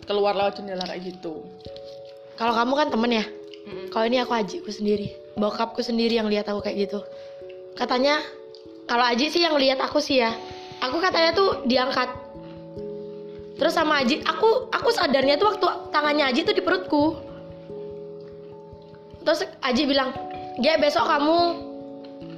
keluar 0.03 0.35
lewat 0.35 0.59
jendela 0.59 0.83
kayak 0.83 1.15
gitu. 1.15 1.47
Kalau 2.35 2.51
kamu 2.51 2.73
kan 2.75 2.87
temen 2.91 3.23
ya. 3.23 3.25
Kalau 3.91 4.05
ini 4.07 4.19
aku 4.19 4.33
Ajiku 4.35 4.69
sendiri. 4.69 5.13
Bokapku 5.39 5.81
sendiri 5.81 6.19
yang 6.19 6.27
lihat 6.29 6.49
aku 6.51 6.61
kayak 6.63 6.89
gitu. 6.89 6.99
Katanya 7.73 8.21
kalau 8.85 9.05
Aji 9.07 9.31
sih 9.31 9.41
yang 9.41 9.55
lihat 9.55 9.79
aku 9.79 10.03
sih 10.03 10.21
ya. 10.21 10.35
Aku 10.83 10.99
katanya 10.99 11.31
tuh 11.31 11.63
diangkat. 11.63 12.09
Terus 13.57 13.73
sama 13.73 14.03
Aji, 14.03 14.19
aku 14.25 14.67
aku 14.73 14.89
sadarnya 14.91 15.39
tuh 15.39 15.55
waktu 15.55 15.67
tangannya 15.93 16.27
Aji 16.27 16.41
tuh 16.43 16.55
di 16.55 16.61
perutku. 16.61 17.17
Terus 19.23 19.47
Aji 19.63 19.87
bilang, 19.87 20.11
"Gia 20.59 20.75
besok 20.75 21.07
kamu 21.07 21.71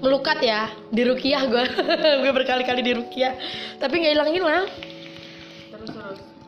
melukat 0.05 0.37
ya 0.43 0.69
di 0.91 1.01
Rukiah 1.01 1.47
gue 1.47 1.63
gue 2.23 2.31
berkali-kali 2.31 2.81
di 2.83 2.93
Rukiah 2.93 3.33
tapi 3.79 4.03
nggak 4.03 4.13
hilang-hilang 4.13 4.65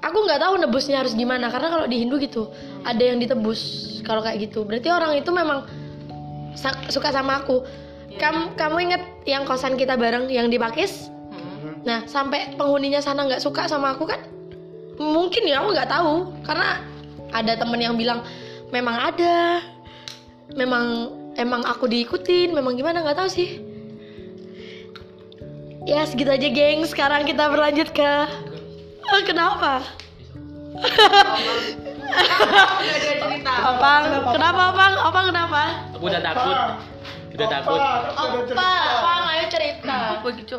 aku 0.02 0.18
nggak 0.26 0.39
tahu 0.41 0.54
nebusnya 0.62 1.02
harus 1.02 1.18
gimana 1.18 1.50
karena 1.50 1.68
kalau 1.74 1.86
di 1.89 2.06
Hindu 2.06 2.22
gitu 2.22 2.50
ada 2.86 3.02
yang 3.02 3.18
ditebus 3.18 3.62
kalau 4.06 4.22
kayak 4.24 4.50
gitu. 4.50 4.64
Berarti 4.64 4.88
orang 4.88 5.18
itu 5.18 5.30
memang 5.34 5.68
suka 6.89 7.10
sama 7.12 7.43
aku. 7.43 7.66
Kamu 8.18 8.58
kamu 8.58 8.78
inget 8.89 9.04
yang 9.30 9.45
kosan 9.45 9.78
kita 9.78 9.93
bareng 9.93 10.32
yang 10.32 10.50
di 10.50 10.58
Pakis? 10.58 11.12
Nah 11.86 12.08
sampai 12.10 12.58
penghuninya 12.58 13.04
sana 13.04 13.28
nggak 13.28 13.43
suka 13.43 13.70
sama 13.70 13.93
aku 13.93 14.10
kan? 14.10 14.22
Mungkin 14.98 15.45
ya 15.45 15.62
aku 15.62 15.76
nggak 15.76 15.91
tahu. 15.91 16.14
Karena 16.41 16.82
ada 17.36 17.54
temen 17.54 17.78
yang 17.78 17.93
bilang 17.93 18.26
memang 18.74 18.95
ada. 19.14 19.62
Memang 20.56 21.14
emang 21.38 21.62
aku 21.68 21.86
diikutin. 21.86 22.56
Memang 22.56 22.74
gimana 22.74 23.06
nggak 23.06 23.18
tahu 23.22 23.30
sih. 23.30 23.62
Ya 25.86 26.04
segitu 26.10 26.34
aja 26.34 26.50
geng. 26.50 26.82
Sekarang 26.89 27.28
kita 27.30 27.48
berlanjut 27.54 27.93
ke 27.93 28.12
kenapa 29.26 29.82
Opang, 33.58 34.01
kenapa 34.32 34.62
Opang? 34.74 34.93
Opang 35.10 35.26
kenapa? 35.34 35.62
Aku 35.97 36.05
udah 36.08 36.22
takut. 36.22 36.58
Udah 37.34 37.47
takut. 37.49 37.82
Opa, 37.82 38.72
Opang 39.01 39.24
ayo 39.34 39.45
cerita. 39.49 40.22
Apa 40.22 40.28
gitu? 40.38 40.58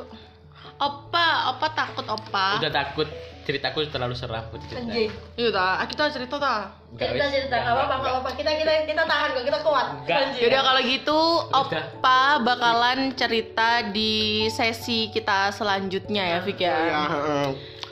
Opa, 0.78 1.26
opa 1.54 1.66
takut 1.74 2.06
opa. 2.06 2.58
Udah 2.62 2.70
takut. 2.70 3.08
Ceritaku 3.48 3.80
terlalu 3.88 4.12
seram 4.12 4.44
buat 4.52 4.60
cerita. 4.68 4.92
Iya 5.40 5.48
ta, 5.48 5.80
kita 5.88 6.12
cerita 6.12 6.36
ta. 6.36 6.68
Enggak, 6.92 7.16
Cerita 7.16 7.26
cerita 7.32 7.56
apa-apa 7.64 7.94
apa-apa. 7.96 8.30
Kita 8.36 8.52
kita 8.60 8.84
kita 8.84 9.02
tahan 9.08 9.28
kok 9.32 9.44
kita 9.48 9.58
kuat. 9.64 9.86
Enggak. 10.04 10.36
Yaudah 10.36 10.60
kalau 10.68 10.82
gitu. 10.84 11.20
Opa 11.56 12.20
bakalan 12.44 13.16
cerita 13.16 13.88
di 13.88 14.44
sesi 14.52 15.08
kita 15.08 15.48
selanjutnya 15.56 16.36
ya 16.36 16.38
Fik 16.44 16.60
ya. 16.60 16.76
ya 16.76 17.00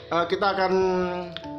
Eh, 0.07 0.25
kita 0.25 0.45
akan 0.49 0.73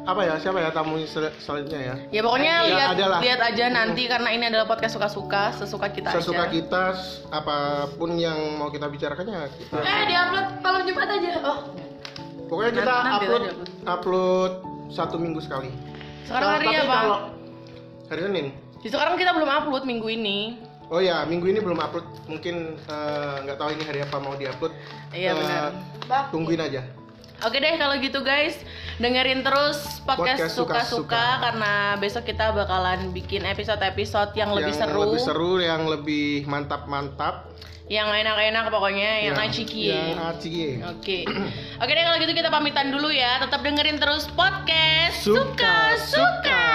apa 0.03 0.21
ya 0.23 0.33
siapa 0.35 0.57
ya 0.57 0.69
tamu 0.69 0.97
sel- 1.03 1.29
selanjutnya 1.37 1.81
ya 1.83 1.95
Ya 2.09 2.21
pokoknya 2.21 2.53
Ya, 2.55 2.61
lihat 2.67 2.89
adalah. 2.91 3.19
lihat 3.21 3.41
aja 3.43 3.65
nanti 3.69 4.03
karena 4.03 4.29
ini 4.31 4.43
adalah 4.43 4.65
podcast 4.65 4.97
suka-suka, 4.97 5.53
sesuka 5.53 5.85
kita 5.87 6.09
sesuka 6.11 6.43
aja. 6.43 6.49
kita 6.49 6.83
apa 7.29 7.57
pun 7.93 8.17
yang 8.17 8.33
mau 8.57 8.67
kita 8.67 8.85
bicarakan 8.85 9.25
ya 9.27 9.41
kita 9.47 9.75
Eh 9.77 10.03
diupload 10.07 10.45
malam 10.59 10.81
Jumat 10.83 11.09
aja. 11.11 11.29
Oh, 11.39 11.57
pokoknya 12.43 12.71
kita 12.73 12.89
Nanti- 12.89 13.05
nanti 13.05 13.17
upload 13.21 13.43
aja. 13.43 13.53
upload 13.87 14.51
satu 14.89 15.15
minggu 15.15 15.39
sekali 15.39 15.69
Sekarang 16.23 16.47
Nah, 16.47 16.57
hari 16.57 16.67
apa? 16.73 16.89
kalau 16.95 17.19
hari 18.07 18.21
Senin 18.23 18.47
Di 18.79 18.87
sekarang 18.87 19.13
kita 19.13 19.31
belum 19.31 19.49
upload 19.51 19.83
minggu 19.85 20.07
ini. 20.09 20.37
oh 20.87 20.97
ya 20.97 21.21
minggu 21.23 21.45
ini 21.45 21.61
belum 21.61 21.77
upload 21.77 22.05
mungkin 22.25 22.55
eh, 22.81 23.35
nggak 23.45 23.57
tahu 23.57 23.69
ini 23.71 23.83
hari 23.83 24.01
apa 24.01 24.17
mau 24.17 24.33
diupload 24.33 24.73
Iya, 25.11 25.29
Eh, 25.29 25.37
benar. 25.37 25.69
tungguin 26.33 26.57
aja 26.59 26.81
Oke 27.39 27.63
deh 27.63 27.79
kalau 27.79 27.95
gitu 28.03 28.19
guys, 28.19 28.59
dengerin 28.99 29.47
terus 29.47 30.03
podcast 30.03 30.51
suka-suka 30.51 31.39
karena 31.39 31.95
besok 31.95 32.27
kita 32.27 32.51
bakalan 32.51 33.15
bikin 33.15 33.47
episode-episode 33.47 34.35
yang 34.35 34.51
lebih 34.51 34.75
yang 34.75 34.91
seru, 34.91 34.99
lebih 35.07 35.21
seru 35.23 35.51
yang 35.63 35.87
lebih 35.87 36.43
mantap 36.51 36.83
mantap 36.91 37.47
yang 37.89 38.05
enak-enak 38.13 38.69
pokoknya, 38.69 39.25
yang 39.25 39.33
aciki. 39.33 39.89
yang 39.89 40.21
aciki 40.21 40.77
Oke. 40.85 41.25
Oke 41.81 41.91
deh 41.97 42.03
kalau 42.05 42.21
gitu 42.21 42.37
kita 42.37 42.53
pamitan 42.53 42.93
dulu 42.93 43.09
ya. 43.09 43.41
Tetap 43.41 43.65
dengerin 43.65 43.97
terus 43.97 44.29
podcast 44.29 45.25
suka-suka. 45.25 46.69